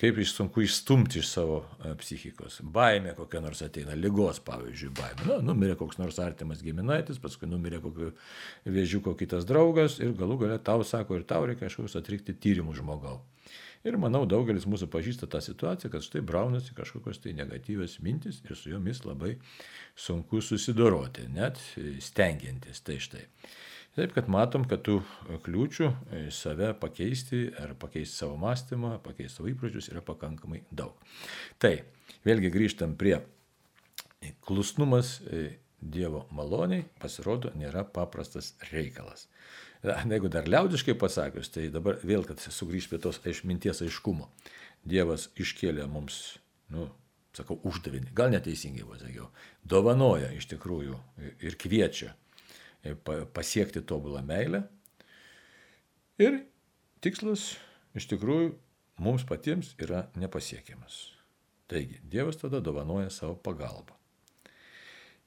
kaip 0.01 0.19
iš 0.19 0.33
sunku 0.35 0.63
išstumti 0.63 1.19
iš 1.19 1.29
savo 1.31 1.61
e, 1.63 1.93
psichikos. 2.01 2.59
Baimė 2.77 3.15
kokia 3.17 3.41
nors 3.45 3.63
ateina, 3.63 3.95
lygos 3.99 4.41
pavyzdžiui, 4.47 4.91
baimė. 4.99 5.27
Nu, 5.29 5.37
numirė 5.53 5.77
koks 5.79 6.01
nors 6.01 6.19
artimas 6.23 6.63
giminaitis, 6.67 7.21
paskui 7.23 7.49
numirė 7.51 7.81
kokio 7.85 8.11
vėžiuko 8.67 9.15
kitas 9.19 9.47
draugas 9.47 10.01
ir 10.03 10.17
galų 10.19 10.41
galę 10.45 10.59
tau 10.67 10.83
sako 10.87 11.21
ir 11.21 11.29
tau 11.31 11.47
reikia 11.47 11.69
kažkokius 11.69 11.99
atlikti 12.01 12.35
tyrimų 12.35 12.75
žmogau. 12.81 13.21
Ir 13.85 13.99
manau, 14.01 14.23
daugelis 14.25 14.65
mūsų 14.65 14.87
pažįsta 14.89 15.27
tą 15.29 15.43
situaciją, 15.45 15.91
kad 15.93 16.05
štai 16.07 16.23
braunasi 16.25 16.73
kažkokios 16.77 17.19
tai 17.21 17.35
negatyvios 17.37 17.99
mintis 18.01 18.39
ir 18.47 18.57
su 18.57 18.71
jomis 18.73 19.03
labai 19.05 19.35
sunku 19.93 20.41
susidoroti, 20.41 21.27
net 21.29 21.61
stengiantis. 22.01 22.81
Tai 22.81 22.97
štai. 23.05 23.27
Taip, 23.95 24.15
kad 24.17 24.31
matom, 24.33 24.65
kad 24.67 24.81
tų 24.89 24.97
kliūčių 25.45 25.87
e, 25.87 26.23
save 26.35 26.73
pakeisti 26.81 27.45
ar 27.61 27.77
pakeisti 27.79 28.25
savo 28.25 28.39
mąstymą, 28.41 28.97
pakeisti 29.05 29.37
savo 29.37 29.53
įpročius 29.53 29.91
yra 29.93 30.01
pakankamai 30.03 30.65
daug. 30.73 30.97
Tai, 31.63 31.77
vėlgi 32.25 32.51
grįžtam 32.57 32.97
prie 32.99 33.19
klusnumas 34.49 35.19
e, 35.29 35.45
Dievo 35.85 36.25
maloniai, 36.33 36.87
pasirodo, 36.97 37.51
nėra 37.61 37.85
paprastas 37.85 38.55
reikalas. 38.71 39.27
Jeigu 39.85 40.31
dar 40.33 40.49
liaudiškai 40.49 40.95
pasakius, 40.97 41.51
tai 41.53 41.67
dabar 41.73 41.99
vėl, 42.01 42.25
kad 42.25 42.41
sugrįžt 42.41 42.89
prie 42.89 43.01
tos 43.05 43.21
minties 43.45 43.83
aiškumo. 43.85 44.31
Dievas 44.85 45.29
iškėlė 45.41 45.85
mums, 45.89 46.39
nu, 46.73 46.89
sakau, 47.37 47.59
uždavinį, 47.69 48.13
gal 48.17 48.33
neteisingai 48.33 48.87
pasakiau, 48.89 49.29
dovanoja 49.61 50.31
iš 50.33 50.49
tikrųjų 50.55 50.97
ir 51.45 51.57
kviečia 51.61 52.15
pasiekti 53.37 53.83
tobulą 53.85 54.23
meilę. 54.25 54.63
Ir 56.21 56.45
tikslas 57.05 57.55
iš 57.97 58.09
tikrųjų 58.13 58.55
mums 59.05 59.25
patiems 59.29 59.75
yra 59.83 60.07
nepasiekiamas. 60.17 61.11
Taigi, 61.69 62.01
Dievas 62.09 62.41
tada 62.41 62.61
dovanoja 62.61 63.11
savo 63.13 63.37
pagalbą. 63.37 63.97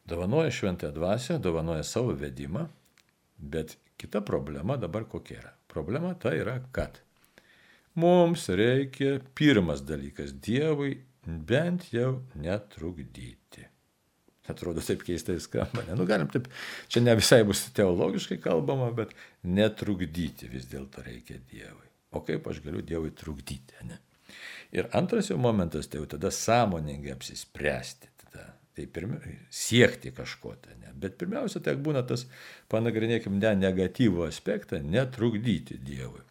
Dovanoja 0.08 0.52
šventąją 0.54 0.94
dvasę, 0.96 1.40
dovanoja 1.44 1.84
savo 1.84 2.14
vedimą, 2.16 2.68
bet 3.38 3.78
kita 3.98 4.22
problema 4.26 4.78
dabar 4.78 5.08
kokia 5.10 5.42
yra? 5.42 5.54
Problema 5.68 6.14
ta 6.20 6.34
yra, 6.36 6.60
kad 6.72 7.00
mums 7.96 8.48
reikia 8.50 9.20
pirmas 9.36 9.82
dalykas 9.86 10.34
Dievui 10.34 10.96
bent 11.26 11.90
jau 11.94 12.22
netrukdyti. 12.36 13.66
Atrodo 14.48 14.82
taip 14.82 15.04
keistai 15.04 15.42
skamba. 15.44 15.84
Ne? 15.90 15.96
Nu, 16.00 16.06
galim 16.08 16.30
taip, 16.32 16.48
čia 16.88 17.02
ne 17.04 17.16
visai 17.20 17.42
bus 17.48 17.66
teologiškai 17.76 18.40
kalbama, 18.44 18.88
bet 18.96 19.12
netrukdyti 19.44 20.48
vis 20.52 20.70
dėlto 20.72 21.04
reikia 21.04 21.42
Dievui. 21.52 21.90
O 22.16 22.24
kaip 22.24 22.48
aš 22.48 22.62
galiu 22.64 22.84
Dievui 22.86 23.12
trukdyti? 23.12 23.84
Ne? 23.90 24.00
Ir 24.76 24.88
antras 24.96 25.32
jau 25.32 25.38
momentas, 25.40 25.88
tai 25.88 26.00
jau 26.00 26.08
tada 26.16 26.32
sąmoningai 26.32 27.12
apsispręsti. 27.16 28.10
Tada, 28.24 28.48
tai 28.78 28.86
pirmi, 28.94 29.18
siekti 29.50 30.14
kažko. 30.14 30.54
Tai, 30.62 30.78
ne? 30.82 30.94
Bet 30.98 31.18
pirmiausia, 31.18 31.62
tai 31.66 31.74
būna 31.82 32.04
tas, 32.08 32.28
panagrinėkim, 32.72 33.40
ne 33.42 33.56
negatyvų 33.58 34.28
aspektą, 34.28 34.82
netrukdyti 34.86 35.80
Dievui. 35.82 36.22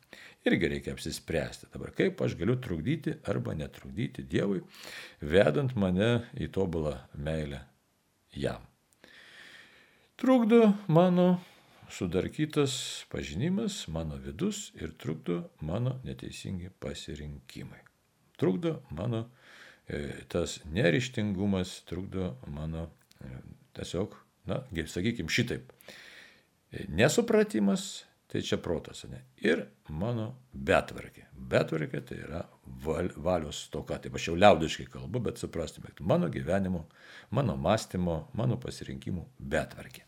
Irgi 0.47 0.69
reikia 0.71 0.93
apsispręsti 0.95 1.73
dabar, 1.73 1.91
kaip 1.97 2.21
aš 2.23 2.37
galiu 2.39 2.55
trukdyti 2.63 3.17
arba 3.27 3.57
netrukdyti 3.59 4.23
Dievui, 4.31 4.61
vedant 5.19 5.75
mane 5.75 6.11
į 6.39 6.47
tobulą 6.55 6.95
meilę 7.19 7.65
jam. 8.31 8.63
Trukdo 10.17 10.71
mano 10.87 11.41
sudarkytas 11.91 13.05
pažinimas, 13.11 13.89
mano 13.89 14.21
vidus 14.23 14.71
ir 14.79 14.95
trukdo 14.95 15.49
mano 15.61 15.99
neteisingi 16.07 16.71
pasirinkimai. 16.79 17.83
Trukdo 18.39 18.79
mano 18.91 19.27
tas 20.33 20.59
nerištingumas, 20.75 21.81
trukdo 21.87 22.35
mano 22.51 22.89
e, 23.21 23.39
tiesiog, 23.79 24.17
na, 24.51 24.63
sakykime 24.91 25.31
šitaip, 25.31 25.73
e, 26.73 26.87
nesupratimas, 26.89 28.05
Tai 28.27 28.43
čia 28.43 28.57
protas, 28.59 29.05
ne? 29.07 29.21
Ir 29.39 29.61
mano 29.95 30.27
betvarkė. 30.51 31.29
Betvarkė 31.51 32.01
tai 32.09 32.17
yra 32.25 32.41
val, 32.83 33.13
valios 33.23 33.61
stoka. 33.69 34.01
Taip 34.03 34.19
aš 34.19 34.27
jau 34.29 34.35
liaudiškai 34.35 34.89
kalbu, 34.91 35.23
bet 35.29 35.39
suprastume, 35.39 35.93
mano 36.03 36.27
gyvenimo, 36.33 36.83
mano 37.31 37.55
mąstymo, 37.57 38.17
mano 38.35 38.59
pasirinkimų 38.59 39.23
betvarkė. 39.39 40.03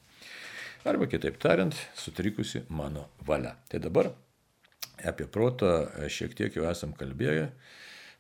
Arba 0.89 1.07
kitaip 1.11 1.39
tariant, 1.39 1.79
sutrikusi 1.99 2.65
mano 2.69 3.07
valia. 3.27 3.55
Tai 3.71 3.81
dabar 3.87 4.11
apie 5.07 5.29
protą 5.31 5.87
šiek 6.11 6.35
tiek 6.35 6.59
jau 6.59 6.67
esam 6.67 6.97
kalbėję. 6.99 7.53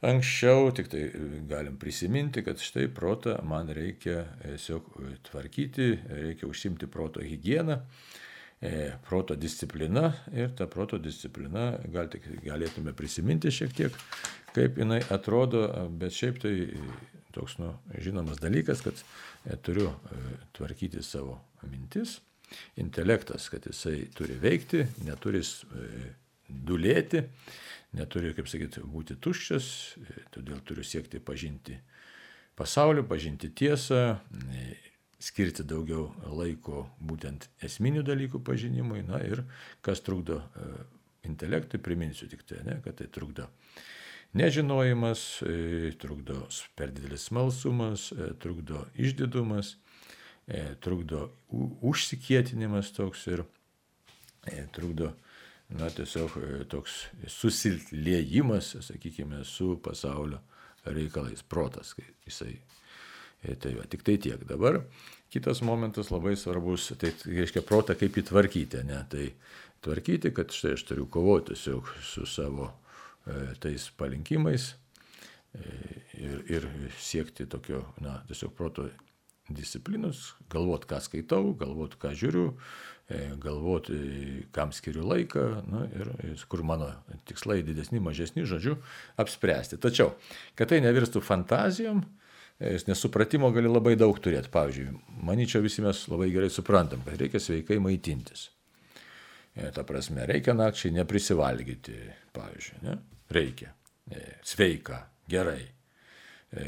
Anksčiau 0.06 0.70
tik 0.70 0.92
tai 0.92 1.08
galim 1.50 1.74
prisiminti, 1.80 2.44
kad 2.46 2.60
štai 2.62 2.86
protą 2.94 3.34
man 3.42 3.72
reikia 3.74 4.28
tiesiog 4.44 4.92
tvarkyti, 5.26 5.88
reikia 6.20 6.46
užsimti 6.46 6.86
proto 6.86 7.24
higieną 7.24 7.80
E, 8.60 8.92
proto 9.08 9.36
disciplina 9.36 10.12
ir 10.34 10.50
ta 10.58 10.66
proto 10.66 10.98
disciplina, 10.98 11.76
gal 11.94 12.08
tik 12.10 12.24
galėtume 12.42 12.90
prisiminti 12.98 13.52
šiek 13.54 13.70
tiek, 13.70 13.98
kaip 14.56 14.80
jinai 14.82 14.98
atrodo, 15.14 15.62
bet 15.94 16.16
šiaip 16.16 16.40
tai 16.42 16.54
toks 17.30 17.54
nu, 17.62 17.70
žinomas 18.02 18.40
dalykas, 18.42 18.82
kad 18.82 18.98
e, 18.98 19.54
turiu 19.62 19.92
e, 20.10 20.18
tvarkyti 20.58 21.04
savo 21.06 21.36
mintis, 21.70 22.16
intelektas, 22.82 23.46
kad 23.52 23.68
jisai 23.70 24.08
turi 24.18 24.34
veikti, 24.42 24.82
neturi 25.06 25.44
dulėti, 26.48 27.22
neturi, 27.96 28.34
kaip 28.36 28.50
sakyti, 28.50 28.82
būti 28.84 29.16
tuščias, 29.22 29.70
todėl 30.34 30.60
turiu 30.66 30.84
siekti 30.84 31.20
pažinti 31.24 31.78
pasaulį, 32.58 33.04
pažinti 33.08 33.50
tiesą, 33.54 34.18
skirti 35.18 35.64
daugiau 35.66 36.08
laiko 36.38 36.86
būtent 37.02 37.48
esminių 37.64 38.04
dalykų 38.06 38.40
pažinimui, 38.46 39.02
na 39.06 39.20
ir 39.26 39.42
kas 39.82 40.02
trukdo 40.06 40.38
e, 40.38 40.68
intelektui, 41.26 41.80
priminsiu 41.82 42.28
tik 42.30 42.44
tai, 42.46 42.62
ne, 42.66 42.78
kad 42.84 43.00
tai 43.00 43.08
trukdo 43.10 43.48
nežinojimas, 44.38 45.24
e, 45.42 45.92
trukdo 45.98 46.44
per 46.78 46.94
didelis 46.94 47.26
smalsumas, 47.30 48.10
e, 48.14 48.32
trukdo 48.42 48.86
išdidumas, 48.94 49.76
trukdo 50.80 51.26
užsikietinimas 51.84 52.88
toks 52.96 53.26
ir 53.28 53.42
trukdo, 54.72 55.10
na, 55.76 55.90
tiesiog 55.92 56.38
toks 56.72 57.02
susiliejimas, 57.26 58.76
sakykime, 58.86 59.44
su 59.44 59.74
pasaulio 59.84 60.40
reikalais, 60.88 61.42
protas, 61.44 61.92
kai 61.96 62.06
jisai 62.24 62.54
E, 63.42 63.54
tai 63.54 63.74
va, 63.76 63.86
tik 63.86 64.02
tai 64.02 64.16
tiek. 64.18 64.42
Dabar 64.48 64.80
kitas 65.30 65.62
momentas 65.62 66.10
labai 66.10 66.34
svarbus, 66.36 66.90
tai 66.98 67.12
reiškia 67.22 67.62
protą 67.66 67.94
kaip 67.98 68.18
įtvarkyti, 68.18 68.82
ne? 68.88 68.98
Tai 69.10 69.26
tvarkyti, 69.84 70.32
kad 70.34 70.54
štai 70.54 70.74
aš 70.74 70.86
turiu 70.88 71.06
kovoti 71.06 71.52
tiesiog 71.52 71.92
su 72.02 72.26
savo 72.26 72.72
e, 72.72 73.54
tais 73.62 73.86
palinkimais 73.98 74.72
e, 75.54 75.68
ir, 76.18 76.42
ir 76.50 76.68
siekti 76.98 77.46
tokio, 77.46 77.84
na, 78.02 78.18
tiesiog 78.26 78.56
proto 78.58 78.88
disciplinos, 79.48 80.34
galvot, 80.52 80.84
ką 80.88 81.00
skaitau, 81.04 81.54
galvot, 81.58 81.96
ką 82.00 82.12
žiūriu, 82.18 82.52
e, 83.08 83.22
galvot, 83.40 83.90
kam 84.54 84.74
skiriu 84.76 85.06
laiką 85.08 85.46
na, 85.68 85.86
ir 85.96 86.44
kur 86.50 86.64
mano 86.66 86.90
tikslai 87.28 87.62
didesni, 87.66 88.02
mažesni, 88.04 88.46
žodžiu, 88.48 88.76
apspręsti. 89.20 89.80
Tačiau, 89.82 90.14
kad 90.58 90.72
tai 90.72 90.82
nevirstų 90.84 91.24
fantazijom, 91.24 92.04
nesupratimo 92.58 93.50
gali 93.54 93.70
labai 93.70 93.94
daug 93.98 94.18
turėti. 94.20 94.50
Pavyzdžiui, 94.52 94.92
manyčiau, 95.26 95.62
visi 95.64 95.84
mes 95.84 96.04
labai 96.10 96.30
gerai 96.34 96.50
suprantam, 96.50 97.02
kad 97.06 97.20
reikia 97.20 97.40
sveikai 97.42 97.78
maitintis. 97.82 98.48
E, 99.54 99.70
ta 99.74 99.84
prasme, 99.86 100.26
reikia 100.28 100.54
nakčiai 100.54 100.94
neprisivalgyti, 100.98 101.96
pavyzdžiui, 102.36 102.82
ne? 102.86 102.98
reikia. 103.34 103.72
E, 104.10 104.38
sveika, 104.46 105.04
gerai. 105.30 105.62
E, 106.48 106.64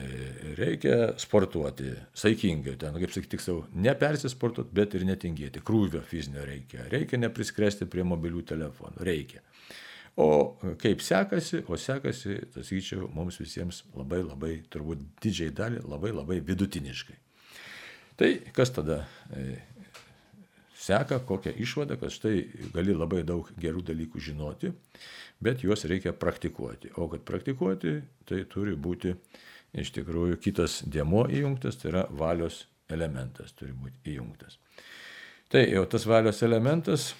reikia 0.59 1.15
sportuoti, 1.17 1.95
saikingai, 2.13 2.75
ten, 2.77 2.97
kaip 3.01 3.15
sakyti, 3.15 3.39
tiksliau, 3.39 3.63
nepersisportuoti, 3.81 4.75
bet 4.77 4.97
ir 4.99 5.07
netingėti. 5.09 5.63
Krūvio 5.65 6.03
fizinio 6.05 6.45
reikia. 6.45 6.85
Reikia 6.93 7.21
nepriskresti 7.23 7.89
prie 7.89 8.05
mobilių 8.05 8.45
telefonų. 8.51 9.01
Reikia. 9.09 9.41
O 10.21 10.59
kaip 10.83 11.01
sekasi, 11.01 11.63
o 11.65 11.79
sekasi, 11.81 12.37
tas 12.53 12.69
įčiau, 12.77 13.09
mums 13.15 13.41
visiems 13.41 13.85
labai 13.97 14.21
labai, 14.21 14.53
turbūt 14.69 15.07
didžiai 15.25 15.55
dalį, 15.57 15.81
labai 15.89 16.13
labai 16.13 16.41
vidutiniškai. 16.45 17.17
Tai 18.21 18.31
kas 18.53 18.75
tada 18.77 18.99
e, 19.33 19.55
seka, 20.77 21.23
kokią 21.25 21.55
išvadą, 21.65 21.97
kad 22.03 22.13
štai 22.13 22.35
gali 22.75 22.93
labai 22.93 23.23
daug 23.25 23.49
gerų 23.57 23.87
dalykų 23.95 24.21
žinoti, 24.29 24.75
bet 25.41 25.65
juos 25.65 25.87
reikia 25.89 26.13
praktikuoti. 26.13 26.93
O 27.01 27.09
kad 27.09 27.25
praktikuoti, 27.25 28.01
tai 28.29 28.43
turi 28.51 28.77
būti 28.77 29.15
iš 29.73 29.93
tikrųjų 29.97 30.41
kitas 30.43 30.81
dėmo 30.87 31.27
įjungtas, 31.31 31.79
tai 31.81 31.93
yra 31.93 32.05
valios 32.11 32.65
elementas 32.91 33.55
turi 33.57 33.75
būti 33.77 34.15
įjungtas. 34.15 34.59
Tai 35.51 35.63
jau 35.67 35.85
tas 35.91 36.07
valios 36.07 36.43
elementas 36.47 37.11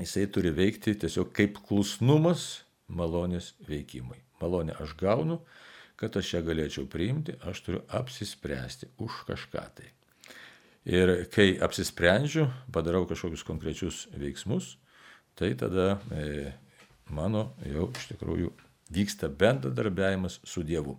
jisai 0.00 0.26
turi 0.32 0.52
veikti 0.54 0.96
tiesiog 1.02 1.32
kaip 1.34 1.60
klusnumas 1.66 2.64
malonės 2.86 3.54
veikimui. 3.68 4.18
Malonę 4.40 4.76
aš 4.82 4.92
gaunu, 5.00 5.40
kad 5.96 6.16
aš 6.18 6.34
ją 6.34 6.42
galėčiau 6.44 6.88
priimti, 6.92 7.36
aš 7.48 7.62
turiu 7.64 7.84
apsispręsti 7.98 8.90
už 9.02 9.22
kažką 9.30 9.62
tai. 9.78 9.88
Ir 10.86 11.26
kai 11.34 11.56
apsisprendžiu, 11.64 12.46
padarau 12.70 13.06
kažkokius 13.10 13.42
konkrečius 13.46 14.04
veiksmus, 14.14 14.76
tai 15.34 15.54
tada 15.58 15.96
e, 16.14 16.52
mano 17.10 17.48
jau 17.66 17.88
iš 17.96 18.12
tikrųjų 18.12 18.52
vyksta 18.90 19.28
bendradarbiavimas 19.28 20.40
su 20.44 20.62
Dievu. 20.66 20.96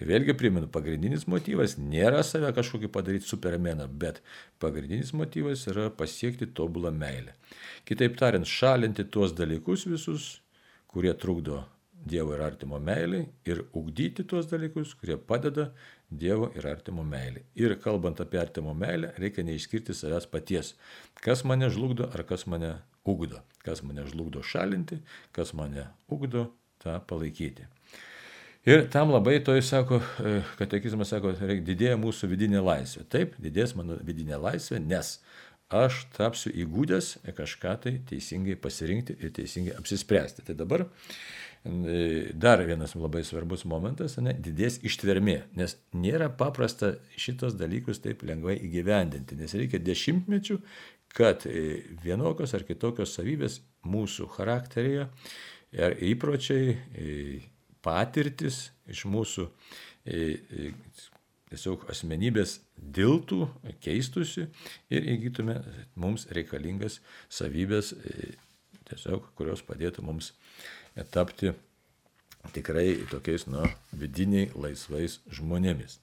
Ir 0.00 0.10
vėlgi 0.10 0.36
primenu, 0.36 0.68
pagrindinis 0.72 1.26
motyvas 1.30 1.76
nėra 1.80 2.22
save 2.26 2.52
kažkokį 2.56 2.90
padaryti 2.92 3.28
supermeną, 3.30 3.88
bet 3.88 4.20
pagrindinis 4.60 5.14
motyvas 5.16 5.66
yra 5.72 5.88
pasiekti 5.90 6.50
tobulą 6.56 6.92
meilę. 6.92 7.36
Kitaip 7.88 8.18
tariant, 8.20 8.46
šalinti 8.46 9.08
tuos 9.08 9.34
dalykus 9.36 9.86
visus, 9.88 10.32
kurie 10.90 11.14
trukdo 11.14 11.64
Dievo 12.00 12.32
ir 12.32 12.40
artimo 12.40 12.78
meiliai 12.80 13.26
ir 13.44 13.58
ugdyti 13.76 14.24
tuos 14.24 14.46
dalykus, 14.48 14.94
kurie 14.96 15.18
padeda 15.20 15.66
Dievo 16.10 16.48
ir 16.56 16.64
artimo 16.66 17.04
meiliai. 17.04 17.44
Ir 17.54 17.76
kalbant 17.82 18.22
apie 18.24 18.40
artimo 18.40 18.72
meilę, 18.74 19.12
reikia 19.20 19.44
neišskirti 19.44 19.94
savęs 19.94 20.26
paties. 20.32 20.72
Kas 21.20 21.44
mane 21.44 21.68
žlugdo 21.70 22.08
ar 22.08 22.24
kas 22.24 22.46
mane 22.48 22.78
ugdo. 23.04 23.42
Kas 23.60 23.82
mane 23.84 24.06
žlugdo 24.08 24.42
šalinti, 24.42 25.00
kas 25.36 25.52
mane 25.52 25.90
ugdo 26.08 26.48
tą 26.82 26.96
palaikyti. 27.06 27.68
Ir 28.68 28.84
tam 28.92 29.08
labai 29.08 29.38
to 29.44 29.54
jis 29.56 29.70
sako, 29.72 30.02
e, 30.20 30.40
katekizmas 30.58 31.14
sako, 31.14 31.32
didėja 31.64 31.96
mūsų 32.00 32.28
vidinė 32.28 32.60
laisvė. 32.60 33.06
Taip, 33.08 33.38
didės 33.40 33.72
mano 33.78 33.96
vidinė 34.04 34.36
laisvė, 34.36 34.82
nes 34.84 35.16
aš 35.72 36.02
tapsiu 36.16 36.52
įgūdęs 36.64 37.14
kažką 37.36 37.74
tai 37.84 37.94
teisingai 38.10 38.58
pasirinkti 38.60 39.16
ir 39.16 39.32
teisingai 39.32 39.78
apsispręsti. 39.78 40.44
Tai 40.44 40.56
dabar 40.58 40.84
e, 40.84 42.34
dar 42.34 42.60
vienas 42.68 42.92
labai 42.98 43.22
svarbus 43.24 43.64
momentas, 43.64 44.18
ne, 44.20 44.34
didės 44.36 44.76
ištvermė, 44.84 45.38
nes 45.56 45.78
nėra 45.96 46.28
paprasta 46.28 46.96
šitos 47.16 47.56
dalykus 47.56 48.02
taip 48.04 48.26
lengvai 48.28 48.58
įgyvendinti, 48.60 49.38
nes 49.40 49.56
reikia 49.56 49.80
dešimtmečių, 49.86 50.58
kad 51.16 51.46
e, 51.48 51.80
vienokios 52.04 52.52
ar 52.58 52.66
kitokios 52.68 53.16
savybės 53.16 53.62
mūsų 53.88 54.28
charakteryje 54.36 55.08
ir 55.76 55.96
įpročiai, 56.10 56.76
patirtis 57.84 58.68
iš 58.90 59.04
mūsų 59.10 59.46
tiesiog 61.50 61.86
asmenybės 61.90 62.58
diltų, 62.76 63.46
keistusi 63.82 64.46
ir 64.92 65.08
įgytume 65.16 65.58
mums 65.98 66.26
reikalingas 66.34 67.00
savybės, 67.32 67.94
tiesiog, 68.90 69.32
kurios 69.38 69.62
padėtų 69.66 70.04
mums 70.06 70.32
tapti 71.14 71.54
tikrai 72.54 72.94
tokiais, 73.10 73.46
nu, 73.50 73.66
vidiniai 73.92 74.50
laisvais 74.54 75.18
žmonėmis. 75.34 75.98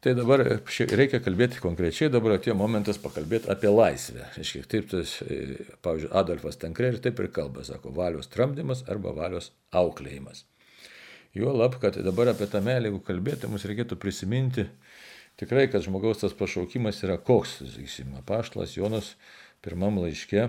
Tai 0.00 0.14
dabar 0.16 0.40
reikia 0.40 1.18
kalbėti 1.20 1.60
konkrečiai, 1.60 2.08
dabar 2.12 2.38
atėjo 2.38 2.54
momentas 2.56 2.96
pakalbėti 3.02 3.50
apie 3.52 3.68
laisvę. 3.68 4.30
Reiškia, 4.32 4.62
taip, 4.72 4.86
tas, 4.88 5.18
e, 5.26 5.66
pavyzdžiui, 5.84 6.08
Adolfas 6.16 6.56
Tankre 6.62 6.88
ir 6.88 6.96
taip 7.04 7.20
ir 7.20 7.28
kalba, 7.36 7.66
sako, 7.68 7.92
valios 7.92 8.30
tramdymas 8.32 8.80
arba 8.88 9.12
valios 9.12 9.50
auklėjimas. 9.76 10.46
Juo 11.36 11.52
lab, 11.52 11.76
kad 11.82 12.00
dabar 12.00 12.32
apie 12.32 12.48
tą 12.48 12.62
meilę, 12.64 12.88
jeigu 12.88 13.02
kalbėti, 13.10 13.50
mums 13.52 13.68
reikėtų 13.68 14.00
prisiminti 14.00 14.64
tikrai, 15.38 15.68
kad 15.68 15.84
žmogaus 15.84 16.24
tas 16.24 16.32
pašaukimas 16.36 17.04
yra 17.04 17.20
koks, 17.20 17.58
sakysime, 17.60 18.24
paštlas 18.26 18.78
Jonas 18.80 19.12
pirmam 19.60 20.00
laiške, 20.00 20.48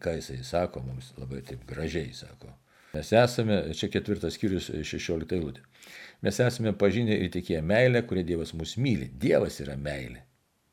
ką 0.00 0.16
jisai 0.16 0.40
sako, 0.48 0.80
mums 0.88 1.12
labai 1.20 1.44
taip 1.44 1.68
gražiai 1.68 2.16
sako. 2.16 2.56
Mes 2.92 3.12
esame, 3.16 3.62
čia 3.72 3.88
ketvirtas 3.88 4.36
skyrius 4.36 4.68
16 4.68 5.32
eilutė. 5.32 5.62
Mes 6.22 6.38
esame 6.44 6.74
pažinę 6.76 7.16
ir 7.16 7.30
tikėję 7.32 7.62
meilę, 7.64 8.02
kurią 8.08 8.26
Dievas 8.28 8.52
mus 8.58 8.76
myli. 8.76 9.08
Dievas 9.22 9.56
yra 9.64 9.78
meilė. 9.80 10.20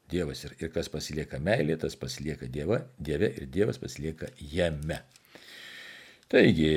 Dievas 0.09 0.43
ir, 0.43 0.57
ir 0.59 0.73
kas 0.73 0.89
pasilieka 0.91 1.39
meilė, 1.39 1.77
tas 1.79 1.95
pasilieka 1.99 2.49
dieva, 2.51 2.81
Dieve 2.97 3.29
ir 3.37 3.47
Dievas 3.53 3.79
pasilieka 3.79 4.33
jame. 4.41 4.99
Taigi, 6.29 6.73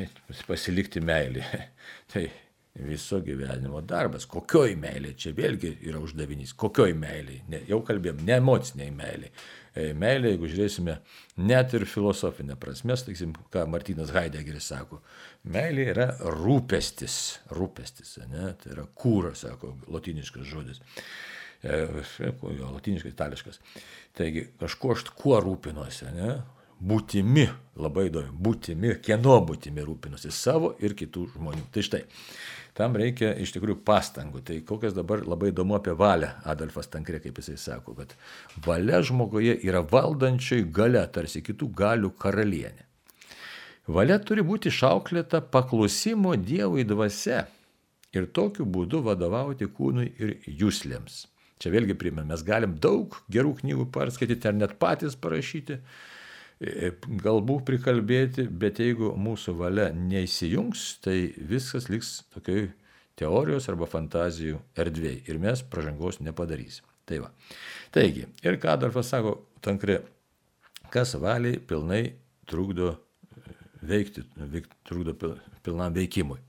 pasilikti 0.48 1.02
meilė. 1.04 1.44
Tai 2.12 2.24
viso 2.88 3.20
gyvenimo 3.24 3.82
darbas. 3.84 4.26
Kokioj 4.30 4.74
meilė, 4.80 5.12
čia 5.18 5.34
vėlgi 5.36 5.76
yra 5.90 6.00
uždavinys. 6.02 6.56
Kokioj 6.58 6.96
meilė, 6.98 7.42
ne, 7.52 7.62
jau 7.68 7.82
kalbėjom, 7.86 8.24
ne 8.26 8.40
emociniai 8.40 8.92
meilė. 8.94 9.30
E, 9.76 9.90
meilė, 9.98 10.32
jeigu 10.32 10.48
žiūrėsime, 10.48 10.96
net 11.44 11.74
ir 11.76 11.84
filosofinė 11.88 12.56
prasme, 12.60 12.96
sakysim, 12.96 13.34
ką 13.52 13.66
Martinas 13.68 14.12
Heideggeris 14.16 14.70
sako, 14.72 15.02
meilė 15.52 15.90
yra 15.92 16.06
rūpestis, 16.32 17.18
rūpestis, 17.58 18.16
ne, 18.32 18.54
tai 18.62 18.72
yra 18.72 18.86
kūras, 18.96 19.44
sako, 19.44 19.74
latiniškas 19.92 20.48
žodis. 20.48 20.80
E, 21.60 21.82
jo, 22.24 22.72
latiniškas, 22.72 23.12
itališkas. 23.12 23.60
Taigi, 24.16 24.46
kažkuo 24.60 24.96
aš 24.96 25.08
kuo 25.12 25.40
rūpinuosi, 25.44 26.08
ne? 26.16 26.38
būtimi, 26.76 27.46
labai 27.80 28.08
įdomu, 28.10 28.34
būtimi, 28.46 28.96
kieno 29.04 29.38
būtimi 29.48 29.84
rūpinosi 29.84 30.32
savo 30.34 30.74
ir 30.84 30.96
kitų 30.98 31.30
žmonių. 31.34 31.64
Tai 31.72 31.84
štai, 31.84 32.02
tam 32.76 32.96
reikia 32.98 33.32
iš 33.40 33.54
tikrųjų 33.56 33.80
pastangų. 33.86 34.42
Tai 34.46 34.56
kokias 34.68 34.96
dabar 34.96 35.24
labai 35.26 35.50
įdomu 35.52 35.78
apie 35.78 35.94
valią, 35.96 36.34
Adolfas 36.48 36.90
Tankrė, 36.92 37.22
kaip 37.24 37.40
jisai 37.40 37.56
sako, 37.60 37.96
kad 37.98 38.12
valia 38.66 39.00
žmoguje 39.04 39.56
yra 39.66 39.80
valdančiai 39.80 40.66
gale, 40.78 41.04
tarsi 41.12 41.42
kitų 41.44 41.70
galių 41.76 42.12
karalienė. 42.20 42.84
Valia 43.86 44.18
turi 44.18 44.42
būti 44.42 44.72
šauklėta 44.74 45.40
paklusimo 45.54 46.34
Dievui 46.36 46.82
dvasia 46.84 47.44
ir 48.16 48.26
tokiu 48.34 48.66
būdu 48.66 49.02
vadovauti 49.06 49.68
kūnui 49.70 50.10
ir 50.18 50.36
jūslėms. 50.46 51.24
Čia 51.62 51.72
vėlgi 51.72 51.94
primenu, 51.96 52.26
mes 52.28 52.42
galim 52.44 52.74
daug 52.82 53.14
gerų 53.32 53.54
knygų 53.62 53.86
perskaityti 53.94 54.50
ar 54.50 54.56
net 54.58 54.74
patys 54.82 55.16
parašyti, 55.16 55.78
galbūt 56.60 57.66
prikalbėti, 57.68 58.46
bet 58.48 58.80
jeigu 58.80 59.12
mūsų 59.20 59.56
valia 59.58 59.90
neįsijungs, 59.92 60.98
tai 61.04 61.34
viskas 61.36 61.90
liks 61.92 62.22
tokioj 62.34 62.70
teorijos 63.16 63.68
arba 63.68 63.88
fantazijų 63.88 64.60
erdvėj 64.76 65.28
ir 65.28 65.40
mes 65.40 65.62
pažangos 65.62 66.20
nepadarysim. 66.20 66.84
Tai 67.06 67.20
va. 67.22 67.30
Taigi, 67.94 68.24
ir 68.42 68.56
ką 68.58 68.72
Adolfas 68.72 69.12
sako, 69.12 69.36
tankri, 69.62 70.00
kas 70.90 71.14
valiai 71.20 71.60
pilnai 71.60 72.16
trukdo 72.48 72.96
veikti, 73.86 74.24
veik, 74.36 74.66
trukdo 74.88 75.14
pilnam 75.62 75.94
veikimui. 75.94 76.40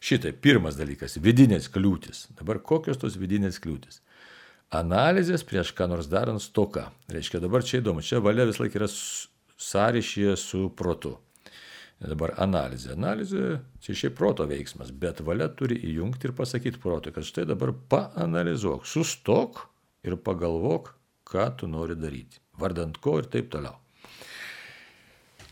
Šitai 0.00 0.32
pirmas 0.32 0.78
dalykas- 0.78 1.18
vidinės 1.26 1.68
kliūtis. 1.68 2.30
Dabar 2.38 2.58
kokios 2.58 2.96
tos 2.96 3.18
vidinės 3.20 3.60
kliūtis? 3.60 4.00
Analizės 4.70 5.42
prieš 5.44 5.74
ką 5.74 5.88
nors 5.88 6.06
darant 6.06 6.40
stoka. 6.40 6.92
Reiškia, 7.10 7.40
dabar 7.40 7.62
čia 7.62 7.80
įdomu, 7.82 8.00
čia 8.00 8.20
valia 8.22 8.46
vis 8.46 8.60
laik 8.60 8.72
yra 8.78 8.86
sąryšyje 9.60 10.36
su 10.40 10.68
protu. 10.76 11.18
Dabar 12.00 12.32
analizė. 12.40 12.94
Analizė 12.96 13.58
čia 13.84 13.96
šiaip 14.02 14.14
proto 14.16 14.46
veiksmas, 14.48 14.88
bet 15.02 15.20
valia 15.20 15.50
turi 15.52 15.76
įjungti 15.90 16.30
ir 16.30 16.32
pasakyti 16.38 16.80
protui, 16.80 17.12
kad 17.12 17.26
štai 17.28 17.44
dabar 17.50 17.74
paanalizuok, 17.92 18.88
sustok 18.88 19.66
ir 20.08 20.16
pagalvok, 20.16 20.94
ką 21.28 21.50
tu 21.60 21.68
nori 21.68 21.98
daryti. 22.00 22.40
Vardant 22.60 22.96
ko 23.04 23.18
ir 23.20 23.28
taip 23.32 23.52
toliau. 23.52 23.76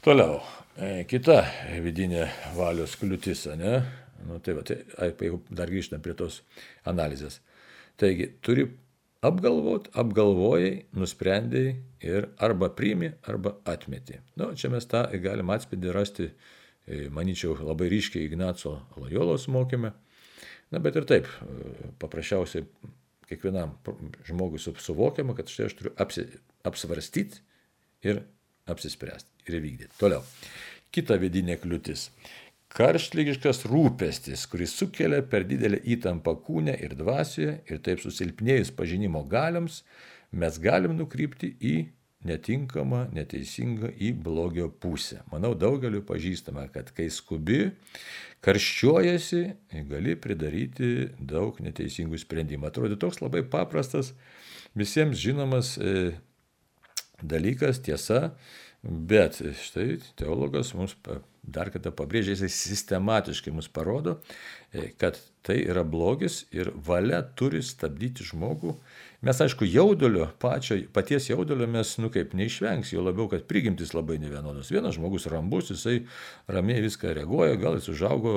Toliau. 0.04 0.40
E, 0.78 1.04
kita 1.10 1.42
vidinė 1.84 2.24
valios 2.56 2.96
kliūtis, 2.96 3.44
ne? 3.60 3.82
Nu, 4.24 4.40
tai 4.40 4.56
va, 4.56 4.64
tai, 4.66 4.80
jeigu 4.96 5.42
dar 5.52 5.68
grįžtam 5.68 6.00
prie 6.02 6.16
tos 6.16 6.40
analizės. 6.88 7.42
Taigi, 8.00 8.30
turi 8.40 8.64
apgalvot, 9.24 9.88
apgalvojai, 9.98 10.72
nusprendėjai 10.96 11.74
ir 12.06 12.28
arba 12.44 12.70
priimi, 12.74 13.10
arba 13.28 13.56
atmeti. 13.68 14.20
Na, 14.36 14.48
nu, 14.48 14.58
čia 14.58 14.70
mes 14.72 14.86
tą 14.90 15.04
galim 15.22 15.50
atspėdį 15.54 15.94
rasti, 15.94 16.28
e, 16.86 17.08
manyčiau, 17.14 17.56
labai 17.66 17.90
ryškiai 17.92 18.28
Ignaco 18.28 18.76
Lojolos 18.96 19.48
mokymė. 19.50 19.92
Na, 20.70 20.82
bet 20.84 20.98
ir 21.00 21.08
taip, 21.08 21.26
e, 21.42 21.90
paprasčiausiai 21.98 22.66
kiekvienam 23.28 23.74
žmogui 24.28 24.60
suvokiama, 24.62 25.34
kad 25.36 25.50
štai 25.52 25.68
aš 25.68 25.76
turiu 25.78 25.94
apsi, 26.00 26.24
apsvarstyti 26.68 27.42
ir 28.08 28.22
apsispręsti 28.68 29.50
ir 29.50 29.60
vykdyti. 29.64 29.96
Toliau. 30.00 30.22
Kita 30.94 31.18
vidinė 31.20 31.58
kliūtis. 31.60 32.08
Karštlygiškas 32.76 33.62
rūpestis, 33.70 34.44
kuris 34.50 34.74
sukelia 34.76 35.22
per 35.24 35.46
didelę 35.48 35.80
įtampą 35.88 36.34
kūne 36.44 36.74
ir 36.84 36.92
dvasioje 36.98 37.54
ir 37.64 37.80
taip 37.84 38.02
susilpnėjus 38.02 38.74
pažinimo 38.76 39.22
galiams, 39.28 39.82
mes 40.36 40.58
galim 40.60 40.98
nukrypti 40.98 41.54
į 41.64 41.76
netinkamą, 42.28 43.06
neteisingą, 43.14 43.92
į 43.94 44.12
blogio 44.24 44.68
pusę. 44.68 45.22
Manau, 45.32 45.54
daugeliu 45.56 46.02
pažįstama, 46.06 46.66
kad 46.74 46.90
kai 46.96 47.06
skubi, 47.14 47.70
karščiuojasi, 48.44 49.42
gali 49.88 50.16
pridaryti 50.18 51.08
daug 51.18 51.60
neteisingų 51.62 52.18
sprendimų. 52.20 52.68
Atrodo 52.68 52.98
toks 53.00 53.22
labai 53.22 53.44
paprastas, 53.48 54.12
visiems 54.78 55.18
žinomas 55.22 55.76
e, 55.78 56.10
dalykas, 57.22 57.80
tiesa, 57.86 58.34
bet 58.82 59.40
štai 59.62 60.02
teologas 60.18 60.74
mums 60.76 60.98
dar 61.54 61.70
kartą 61.74 61.92
pabrėžia, 61.94 62.34
jisai 62.36 62.50
sistematiškai 62.52 63.52
mus 63.54 63.68
parodo, 63.72 64.18
e, 64.72 64.90
kad 65.00 65.18
tai 65.46 65.58
yra 65.64 65.84
blogis 65.84 66.42
ir 66.54 66.70
valia 66.86 67.22
turi 67.22 67.62
stabdyti 67.64 68.26
žmogų. 68.28 68.74
Mes, 69.24 69.40
aišku, 69.42 69.66
jaudulio, 69.66 70.28
pačio, 70.42 70.76
paties 70.94 71.30
jaudulio 71.30 71.66
mes, 71.70 71.96
nu 71.98 72.12
kaip, 72.14 72.36
neišvengs, 72.38 72.92
jo 72.94 73.02
labiau, 73.02 73.26
kad 73.32 73.48
prigimtis 73.50 73.94
labai 73.96 74.20
nevienodas. 74.22 74.70
Vienas 74.70 74.98
žmogus 74.98 75.26
rambus, 75.32 75.72
jisai 75.72 76.04
ramiai 76.46 76.84
viską 76.84 77.16
reaguoja, 77.16 77.58
gal 77.58 77.80
jis 77.80 77.90
užaugo 77.96 78.36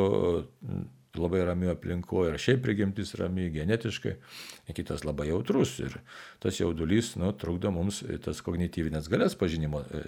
labai 1.19 1.43
ramiai 1.45 1.76
aplinkoje 1.76 2.32
ir 2.32 2.39
šiaip 2.39 2.62
prigimtis 2.63 3.13
ramiai, 3.19 3.52
genetiškai, 3.54 4.15
kitas 4.76 5.04
labai 5.08 5.28
jautrus 5.32 5.78
ir 5.84 5.97
tas 6.43 6.60
jaudulys, 6.60 7.15
nu, 7.19 7.34
trukdo 7.36 7.71
mums 7.76 8.02
tas 8.24 8.39
kognityvinės 8.45 9.10
galės 9.12 9.36
pažinimo 9.39 9.84
e, 9.84 10.06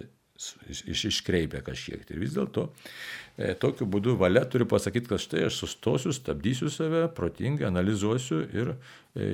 iš, 0.69 1.05
iškreipia 1.11 1.61
kažkiek. 1.65 2.03
Ir 2.09 2.21
vis 2.21 2.35
dėlto 2.35 2.67
e, 2.69 3.53
tokiu 3.59 3.87
būdu 3.89 4.17
valia 4.19 4.43
turi 4.49 4.67
pasakyti, 4.69 5.09
kad 5.11 5.21
štai 5.23 5.47
aš 5.49 5.61
sustosiu, 5.63 6.13
stabdysiu 6.15 6.71
save, 6.73 7.05
protingai 7.17 7.69
analizuosiu 7.69 8.41
ir 8.45 8.73
e, 9.15 9.27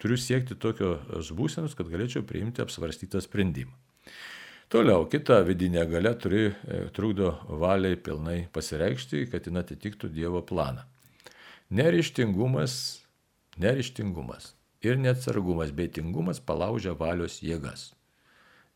turiu 0.00 0.18
siekti 0.20 0.58
tokios 0.60 1.32
būsenos, 1.36 1.76
kad 1.78 1.90
galėčiau 1.92 2.26
priimti 2.26 2.64
apsvarstytą 2.64 3.22
sprendimą. 3.24 3.74
Toliau, 4.72 5.04
kita 5.06 5.38
vidinė 5.46 5.84
galia 5.86 6.14
turi, 6.18 6.48
e, 6.50 6.80
trukdo 6.96 7.36
valiai 7.46 7.96
pilnai 8.00 8.38
pasireikšti, 8.52 9.28
kad 9.30 9.46
jin 9.46 9.60
atitiktų 9.60 10.10
Dievo 10.10 10.40
planą. 10.42 10.82
Nerištingumas, 11.74 12.74
nerištingumas 13.60 14.52
ir 14.84 14.98
neatsargumas 15.00 15.72
bei 15.72 15.88
tingumas 15.88 16.40
palaužia 16.40 16.92
valios 16.98 17.38
jėgas. 17.42 17.92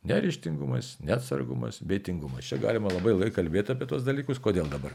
Nerištingumas, 0.07 0.95
neatsargumas, 1.03 1.81
beitingumas. 1.83 2.47
Čia 2.47 2.61
galima 2.63 2.93
labai 2.93 3.17
laiką 3.17 3.41
kalbėti 3.41 3.75
apie 3.75 3.89
tos 3.91 4.05
dalykus. 4.07 4.39
Kodėl 4.43 4.71
dabar? 4.71 4.95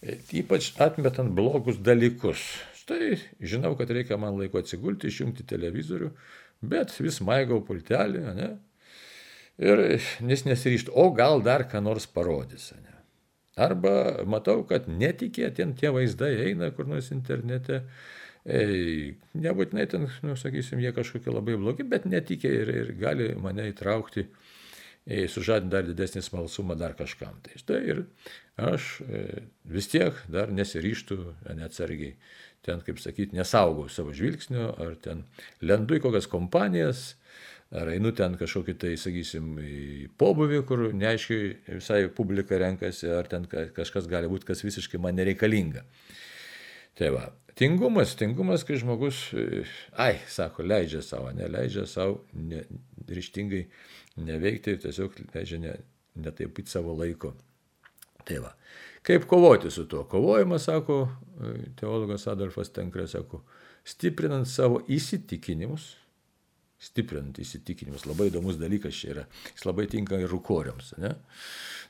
E, 0.00 0.16
ypač 0.40 0.72
atmetant 0.80 1.34
blogus 1.36 1.76
dalykus. 1.84 2.40
Štai 2.80 3.18
žinau, 3.38 3.74
kad 3.78 3.92
reikia 3.92 4.16
man 4.18 4.40
laiko 4.40 4.62
atsigulti, 4.62 5.12
išjungti 5.12 5.44
televizorių, 5.46 6.08
bet 6.72 6.96
vis 6.98 7.20
maigau 7.22 7.60
pultelį, 7.66 8.24
ne? 8.38 8.48
Ir 9.62 9.84
nes 10.24 10.46
nesiryštų, 10.48 10.94
o 10.96 11.12
gal 11.14 11.44
dar 11.44 11.66
ką 11.70 11.82
nors 11.84 12.08
parodys. 12.08 12.70
Ne? 12.72 12.96
Arba 13.60 14.24
matau, 14.24 14.62
kad 14.66 14.88
netikėtien 14.88 15.76
tie 15.76 15.92
vaizdai 15.92 16.32
eina 16.48 16.70
kur 16.72 16.88
nors 16.88 17.12
internete 17.12 17.82
nebūtinai 18.44 19.86
ten, 19.90 20.08
nu, 20.26 20.36
sakysim, 20.38 20.80
jie 20.82 20.90
kažkokie 20.94 21.30
labai 21.30 21.54
blogi, 21.60 21.86
bet 21.86 22.08
netikė 22.10 22.50
ir, 22.62 22.72
ir 22.82 22.92
gali 22.98 23.28
mane 23.38 23.68
įtraukti, 23.70 24.26
sužadinti 25.30 25.72
dar 25.72 25.86
didesnį 25.86 26.22
smalsumą 26.22 26.76
dar 26.78 26.94
kažkam. 26.98 27.38
Tai 27.42 27.58
štai 27.58 27.80
ir 27.90 28.04
aš 28.62 29.00
e, 29.02 29.22
vis 29.66 29.88
tiek 29.90 30.18
dar 30.30 30.52
nesiryštų 30.54 31.18
neatsargiai. 31.58 32.14
Ten, 32.62 32.78
kaip 32.86 33.00
sakyti, 33.02 33.34
nesaugau 33.34 33.88
savo 33.90 34.12
žvilgsnio, 34.14 34.68
ar 34.78 34.94
ten 35.02 35.24
lendu 35.66 35.96
į 35.98 36.02
kokias 36.04 36.28
kompanijas, 36.30 37.16
ar 37.74 37.90
einu 37.90 38.12
ten 38.14 38.36
kažkokį 38.38 38.74
tai, 38.78 38.92
sakysim, 39.00 39.56
į 39.58 40.10
pobuvį, 40.20 40.60
kur 40.68 40.84
neaiškiai 40.94 41.78
visai 41.80 42.04
publika 42.14 42.60
renkasi, 42.62 43.10
ar 43.10 43.26
ten 43.30 43.48
kažkas 43.50 44.06
gali 44.10 44.30
būti, 44.30 44.46
kas 44.52 44.62
visiškai 44.62 45.00
man 45.02 45.18
nereikalinga. 45.18 45.82
Tai 46.98 47.08
va, 47.14 47.24
tingumas, 47.58 48.16
tingumas, 48.18 48.64
kai 48.68 48.76
žmogus, 48.80 49.22
ai, 50.00 50.16
sako, 50.28 50.66
leidžia 50.66 51.02
savo, 51.04 51.30
neleidžia 51.36 51.86
savo 51.88 52.22
ne, 52.32 52.64
ryštingai 53.08 53.62
neveikti 54.22 54.74
ir 54.74 54.82
tiesiog 54.82 55.16
leidžia 55.32 55.60
ne, 55.62 55.72
netaipyti 56.20 56.72
savo 56.72 56.96
laiko. 56.98 57.32
Tai 58.28 58.38
va, 58.44 58.52
kaip 59.06 59.24
kovoti 59.30 59.72
su 59.72 59.86
tuo? 59.90 60.04
Kovojimas, 60.08 60.68
sako 60.68 61.06
teologas 61.80 62.28
Adolfas 62.30 62.70
Tenkrė, 62.74 63.08
sako, 63.10 63.42
stiprinant 63.88 64.46
savo 64.46 64.82
įsitikinimus, 64.92 65.88
stiprinant 66.82 67.38
įsitikinimus. 67.38 68.06
Labai 68.08 68.28
įdomus 68.30 68.58
dalykas 68.60 68.96
čia 68.98 69.12
yra. 69.14 69.24
Jis 69.52 69.66
labai 69.68 69.86
tinka 69.90 70.18
ir 70.18 70.30
rukoriams. 70.30 70.92
Ne? 71.02 71.14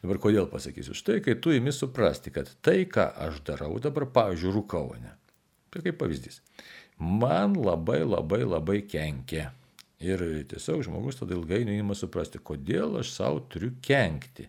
Dabar 0.03 0.21
kodėl 0.23 0.49
pasakysiu? 0.53 0.97
Štai, 0.99 1.21
kai 1.25 1.39
tu 1.41 1.55
įmi 1.55 1.73
suprasti, 1.75 2.33
kad 2.35 2.51
tai, 2.65 2.83
ką 2.91 3.09
aš 3.27 3.41
darau 3.47 3.79
dabar, 3.83 4.09
pavyzdžiui, 4.13 4.55
rūkau, 4.59 4.93
ne? 5.01 5.15
Tai 5.73 5.81
kaip 5.85 5.99
pavyzdys. 6.03 6.43
Man 7.01 7.57
labai 7.57 8.03
labai 8.05 8.43
labai 8.45 8.83
kenkia. 8.85 9.51
Ir 10.03 10.21
tiesiog 10.51 10.83
žmogus 10.85 11.21
tada 11.21 11.37
ilgainiui 11.37 11.79
įima 11.79 11.95
suprasti, 11.97 12.43
kodėl 12.43 12.99
aš 13.01 13.15
savo 13.15 13.45
turiu 13.49 13.71
kenkti. 13.87 14.49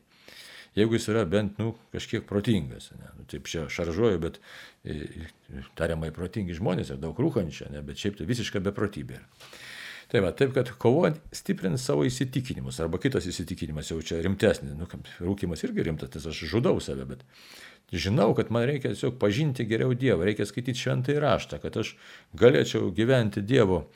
Jeigu 0.73 0.97
jis 0.97 1.05
yra 1.13 1.21
bent, 1.29 1.59
nu, 1.61 1.75
kažkiek 1.93 2.25
protingas, 2.25 2.89
ne? 2.97 3.11
Nu, 3.19 3.27
taip 3.29 3.45
čia 3.47 3.67
šaržuoju, 3.69 4.19
bet 4.23 4.39
e, 4.81 5.27
tariamai 5.77 6.09
protingi 6.11 6.57
žmonės 6.57 6.89
ir 6.89 6.97
daug 6.99 7.19
rūkančio, 7.21 7.69
ne? 7.69 7.83
bet 7.85 8.01
šiaip 8.01 8.17
tai 8.17 8.25
visiška 8.25 8.61
beprotybė. 8.65 9.19
Yra. 9.21 9.53
Tai 10.13 10.21
va, 10.21 10.29
taip, 10.37 10.51
kad 10.53 10.69
kovojant 10.77 11.17
stiprint 11.33 11.81
savo 11.81 12.03
įsitikinimus, 12.05 12.77
arba 12.83 12.99
kitas 13.01 13.25
įsitikinimas 13.25 13.87
jau 13.89 13.97
čia 14.05 14.19
rimtesnis, 14.21 14.75
nu, 14.77 14.85
rūkimas 15.25 15.65
irgi 15.65 15.87
rimtas, 15.87 16.11
nes 16.13 16.27
aš 16.29 16.41
žudau 16.51 16.75
save, 16.85 17.07
bet 17.09 17.23
žinau, 17.89 18.27
kad 18.37 18.51
man 18.53 18.67
reikia 18.69 18.91
tiesiog 18.91 19.17
pažinti 19.21 19.65
geriau 19.65 19.95
Dievą, 19.97 20.27
reikia 20.29 20.45
skaityti 20.45 20.83
šventą 20.85 21.15
įraštą, 21.15 21.57
kad 21.63 21.81
aš 21.81 21.95
galėčiau 22.37 22.93
gyventi 22.93 23.41
Dievo 23.41 23.87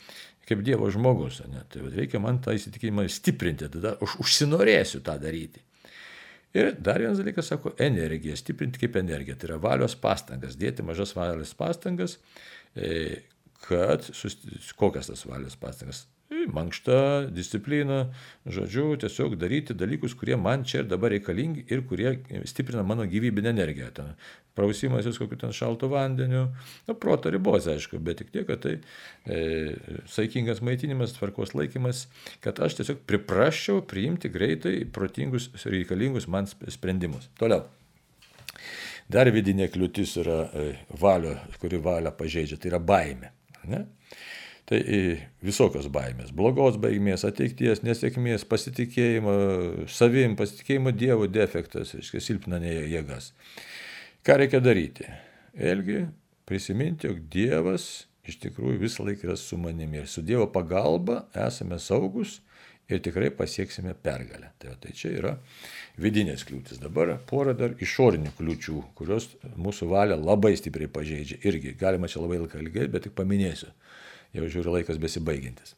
kaip 0.48 0.66
Dievo 0.66 0.90
žmogus. 0.90 1.44
Ne? 1.52 1.62
Tai 1.70 1.86
va, 1.86 1.94
reikia 1.94 2.22
man 2.24 2.42
tą 2.42 2.56
įsitikinimą 2.58 3.06
stiprinti, 3.12 3.70
tada 3.78 3.94
aš 4.02 4.18
užsinorėsiu 4.24 5.04
tą 5.06 5.20
daryti. 5.22 5.62
Ir 6.58 6.72
dar 6.82 7.02
vienas 7.04 7.20
dalykas, 7.20 7.52
sako, 7.52 7.76
energija, 7.84 8.38
stiprinti 8.40 8.82
kaip 8.82 8.96
energija, 8.98 9.36
tai 9.38 9.52
yra 9.52 9.62
valios 9.62 9.94
pastangas, 10.00 10.58
dėti 10.58 10.86
mažas 10.88 11.12
valios 11.14 11.52
pastangas, 11.60 12.18
e, 13.62 13.66
kad 13.68 14.06
kokias 14.76 15.08
tas 15.08 15.26
valios 15.26 15.56
pastangas. 15.56 16.06
Mankšta, 16.28 17.28
disciplina, 17.32 18.10
žodžiu, 18.44 18.98
tiesiog 19.00 19.38
daryti 19.40 19.76
dalykus, 19.76 20.12
kurie 20.20 20.36
man 20.36 20.66
čia 20.68 20.82
ir 20.82 20.90
dabar 20.92 21.14
reikalingi 21.16 21.64
ir 21.72 21.86
kurie 21.88 22.18
stiprina 22.48 22.84
mano 22.84 23.06
gyvybinę 23.08 23.54
energiją. 23.56 23.88
Ten 23.96 24.10
prausimasis 24.58 25.20
kokiu 25.22 25.40
ten 25.40 25.56
šaltu 25.56 25.88
vandeniu, 25.92 26.50
nu, 26.88 26.96
proto 27.00 27.32
ribos, 27.32 27.70
aišku, 27.72 28.02
bet 28.04 28.20
tik 28.20 28.34
tiek, 28.34 28.48
kad 28.50 28.60
tai 28.66 28.76
e, 29.24 29.78
saikingas 30.12 30.60
maitinimas, 30.66 31.16
tvarkos 31.16 31.56
laikymas, 31.56 32.08
kad 32.44 32.60
aš 32.60 32.82
tiesiog 32.82 33.06
pripraščiau 33.08 33.86
priimti 33.88 34.32
greitai 34.34 34.82
protingus 34.84 35.48
reikalingus 35.64 36.28
man 36.28 36.50
sprendimus. 36.50 37.32
Toliau. 37.40 37.64
Dar 39.08 39.32
vidinė 39.32 39.70
kliūtis 39.72 40.18
yra 40.26 40.42
e, 40.52 40.70
valio, 41.00 41.38
kuri 41.62 41.80
valią 41.80 42.12
pažeidžia, 42.20 42.60
tai 42.60 42.74
yra 42.74 42.84
baime. 42.84 43.32
Ne? 43.72 43.86
Tai 44.68 44.80
visokios 45.48 45.88
baimės. 45.92 46.34
Blogos 46.36 46.76
baimės, 46.84 47.24
ateities, 47.28 47.86
nesėkmės, 47.88 48.44
pasitikėjimo 48.50 49.36
savim, 49.88 50.36
pasitikėjimo 50.40 50.92
Dievo 50.92 51.30
defektas, 51.32 51.94
reiškia, 51.96 52.24
silpna 52.26 52.60
jėgas. 52.60 53.32
Ką 54.28 54.36
reikia 54.42 54.60
daryti? 54.60 55.08
Elgi 55.56 56.02
prisiminti, 56.48 57.08
jog 57.08 57.24
Dievas 57.32 58.08
iš 58.28 58.42
tikrųjų 58.44 58.82
visą 58.82 59.06
laiką 59.08 59.30
yra 59.30 59.38
su 59.40 59.56
manimi. 59.60 60.02
Ir 60.02 60.12
su 60.12 60.24
Dievo 60.26 60.50
pagalba 60.52 61.24
esame 61.48 61.80
saugus 61.80 62.42
ir 62.90 63.02
tikrai 63.04 63.30
pasieksime 63.36 63.94
pergalę. 64.04 64.52
Tai, 64.60 64.76
tai 64.82 64.94
čia 64.96 65.12
yra 65.18 65.34
vidinės 66.02 66.46
kliūtis. 66.48 66.80
Dabar 66.82 67.16
pora 67.30 67.56
dar 67.58 67.76
išorinių 67.84 68.34
kliūčių, 68.38 68.80
kurios 68.98 69.30
mūsų 69.60 69.90
valią 69.92 70.18
labai 70.22 70.56
stipriai 70.60 70.92
pažeidžia. 70.92 71.42
Irgi 71.48 71.76
galima 71.80 72.10
čia 72.12 72.24
labai 72.24 72.40
ilgai 72.40 72.54
kalbėti, 72.56 72.92
bet 72.94 73.08
tik 73.08 73.16
paminėsiu. 73.18 73.72
Jau 74.36 74.48
žiūriu 74.52 74.78
laikas 74.78 75.00
besibaigintis. 75.02 75.76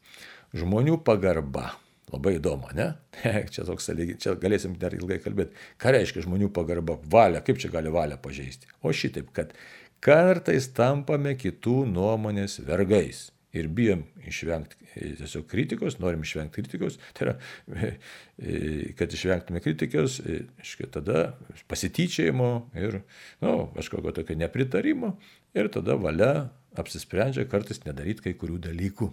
Žmonių 0.58 1.00
pagarba. 1.06 1.72
Labai 2.10 2.40
įdomu, 2.40 2.72
ne? 2.74 2.88
čia 3.54 3.64
toks 3.68 3.92
čia 4.18 4.34
galėsim 4.42 4.74
dar 4.82 4.96
ilgai 4.98 5.20
kalbėti. 5.22 5.54
Ką 5.82 5.94
reiškia 5.94 6.24
žmonių 6.26 6.50
pagarba? 6.54 6.98
Valia, 7.06 7.44
kaip 7.46 7.62
čia 7.62 7.70
gali 7.74 7.92
valią 7.94 8.18
pažeisti? 8.22 8.70
O 8.82 8.90
šitaip, 8.90 9.30
kad 9.36 9.54
kartais 10.02 10.72
tampame 10.74 11.36
kitų 11.38 11.84
nuomonės 11.92 12.58
vergais 12.66 13.28
ir 13.54 13.70
bijom 13.70 14.08
išvengti 14.26 14.89
tiesiog 14.96 15.48
kritikos, 15.50 16.00
norim 16.00 16.24
išvengti 16.26 16.62
kritikos, 16.62 17.00
tai 17.18 17.28
yra, 17.28 17.36
e, 17.74 17.92
e, 18.38 18.62
kad 19.00 19.14
išvengtume 19.14 19.64
kritikos, 19.64 20.20
iškai 20.64 20.90
tada 20.94 21.34
pasityčiajimo 21.72 22.52
ir, 22.80 23.02
na, 23.42 23.52
nu, 23.52 23.68
kažkokio 23.76 24.16
tokio 24.22 24.40
nepritarimo 24.40 25.16
ir 25.58 25.72
tada 25.74 25.98
valia 26.00 26.50
apsisprendžia 26.78 27.48
kartais 27.50 27.82
nedaryti 27.86 28.28
kai 28.28 28.36
kurių 28.38 28.60
dalykų. 28.70 29.10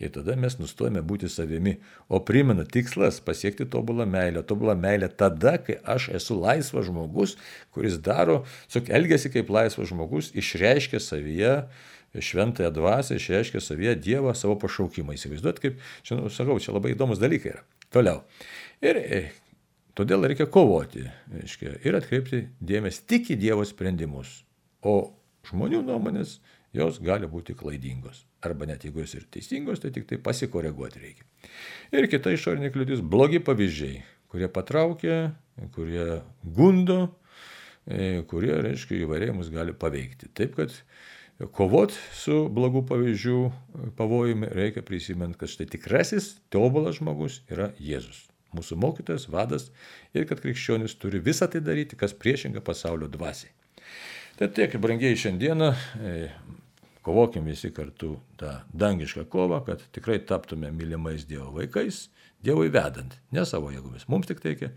Ir 0.00 0.12
tada 0.14 0.32
mes 0.38 0.54
nustojame 0.56 1.02
būti 1.04 1.28
savimi. 1.28 1.74
O 2.08 2.22
primenu, 2.24 2.64
tikslas- 2.64 3.20
pasiekti 3.28 3.66
tobulą 3.68 4.06
meilę. 4.06 4.42
Tobulą 4.42 4.74
meilę 4.74 5.08
tada, 5.08 5.58
kai 5.58 5.76
aš 5.84 6.08
esu 6.16 6.40
laisvas 6.40 6.86
žmogus, 6.86 7.36
kuris 7.72 7.98
daro, 7.98 8.44
tiesiog 8.68 8.88
elgesi 8.88 9.28
kaip 9.30 9.50
laisvas 9.50 9.88
žmogus, 9.88 10.32
išreiškia 10.32 11.00
savyje 11.00 11.66
šventąją 12.18 12.70
dvasę, 12.74 13.16
išreiškia 13.16 13.60
savyje 13.62 13.94
Dievą 14.02 14.34
savo 14.34 14.56
pašaukimą. 14.58 15.14
Įsivaizduot, 15.14 15.60
kaip, 15.62 15.78
čia, 16.02 16.18
nu, 16.18 16.30
sakau, 16.32 16.58
čia 16.62 16.74
labai 16.74 16.94
įdomus 16.96 17.22
dalykai 17.22 17.54
yra. 17.54 17.62
Toliau. 17.94 18.24
Ir 18.82 18.98
e, 18.98 19.20
todėl 19.98 20.26
reikia 20.26 20.48
kovoti 20.50 21.04
reiškia, 21.30 21.76
ir 21.86 21.98
atkreipti 21.98 22.44
dėmesį 22.58 23.06
tik 23.10 23.30
į 23.34 23.38
Dievo 23.44 23.66
sprendimus. 23.68 24.40
O 24.82 25.12
žmonių 25.46 25.84
nuomonės, 25.86 26.38
jos 26.76 27.00
gali 27.02 27.28
būti 27.30 27.54
klaidingos. 27.58 28.24
Arba 28.46 28.66
net 28.70 28.86
jeigu 28.86 29.04
jos 29.04 29.14
ir 29.18 29.26
teisingos, 29.30 29.82
tai 29.82 29.92
tik 29.94 30.06
tai 30.08 30.18
pasikoreguoti 30.22 31.02
reikia. 31.02 31.26
Ir 31.94 32.08
kita 32.10 32.32
išorinė 32.34 32.72
kliūtis- 32.74 33.02
blogi 33.12 33.40
pavyzdžiai, 33.42 34.02
kurie 34.30 34.48
patraukia, 34.48 35.34
kurie 35.74 36.22
gundo, 36.44 37.14
e, 37.86 38.22
kurie, 38.22 38.54
reiškia, 38.62 39.02
įvairiai 39.04 39.34
mus 39.34 39.50
gali 39.50 39.72
paveikti. 39.72 40.30
Taip 40.32 40.56
kad 40.56 40.72
kovot 41.48 41.94
su 42.16 42.44
blogų 42.52 42.82
pavyzdžių 42.88 43.38
pavojumi 43.96 44.50
reikia 44.52 44.82
prisimint, 44.84 45.38
kad 45.40 45.48
štai 45.48 45.68
tikrasis 45.72 46.34
tobulas 46.52 46.98
žmogus 46.98 47.40
yra 47.48 47.70
Jėzus. 47.80 48.26
Mūsų 48.56 48.76
mokytojas, 48.82 49.28
vadas 49.30 49.68
ir 50.12 50.26
kad 50.28 50.42
krikščionis 50.42 50.96
turi 51.00 51.20
visą 51.22 51.46
tai 51.50 51.62
daryti, 51.64 51.96
kas 51.96 52.12
priešinga 52.18 52.60
pasaulio 52.66 53.08
dvasiai. 53.08 53.52
Tai 54.40 54.48
tiek, 54.56 54.74
brangiai, 54.82 55.16
šiandieną 55.20 55.68
e, 55.70 56.14
kovokim 57.06 57.46
visi 57.46 57.70
kartu 57.72 58.16
tą 58.40 58.56
dangišką 58.74 59.24
kovą, 59.30 59.62
kad 59.68 59.84
tikrai 59.94 60.18
taptume 60.26 60.72
mylimais 60.74 61.26
Dievo 61.28 61.52
vaikais, 61.56 62.08
Dievui 62.42 62.72
vedant, 62.72 63.14
ne 63.36 63.44
savo 63.46 63.70
jėgomis. 63.70 64.08
Mums 64.08 64.28
tik 64.30 64.42
reikia 64.44 64.72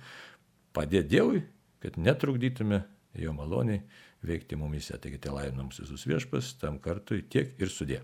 padėti 0.76 1.16
Dievui, 1.16 1.43
kad 1.84 1.97
netrukdytume 1.97 2.84
jo 3.20 3.34
maloniai 3.36 3.82
veikti 4.28 4.57
mumise. 4.59 4.97
Taigi 4.97 5.19
tai 5.21 5.36
laimina 5.36 5.63
mums 5.63 5.82
visus 5.84 6.07
viešpas, 6.09 6.55
tam 6.61 6.80
kartui 6.84 7.24
tiek 7.30 7.55
ir 7.59 7.71
sudė. 7.71 8.01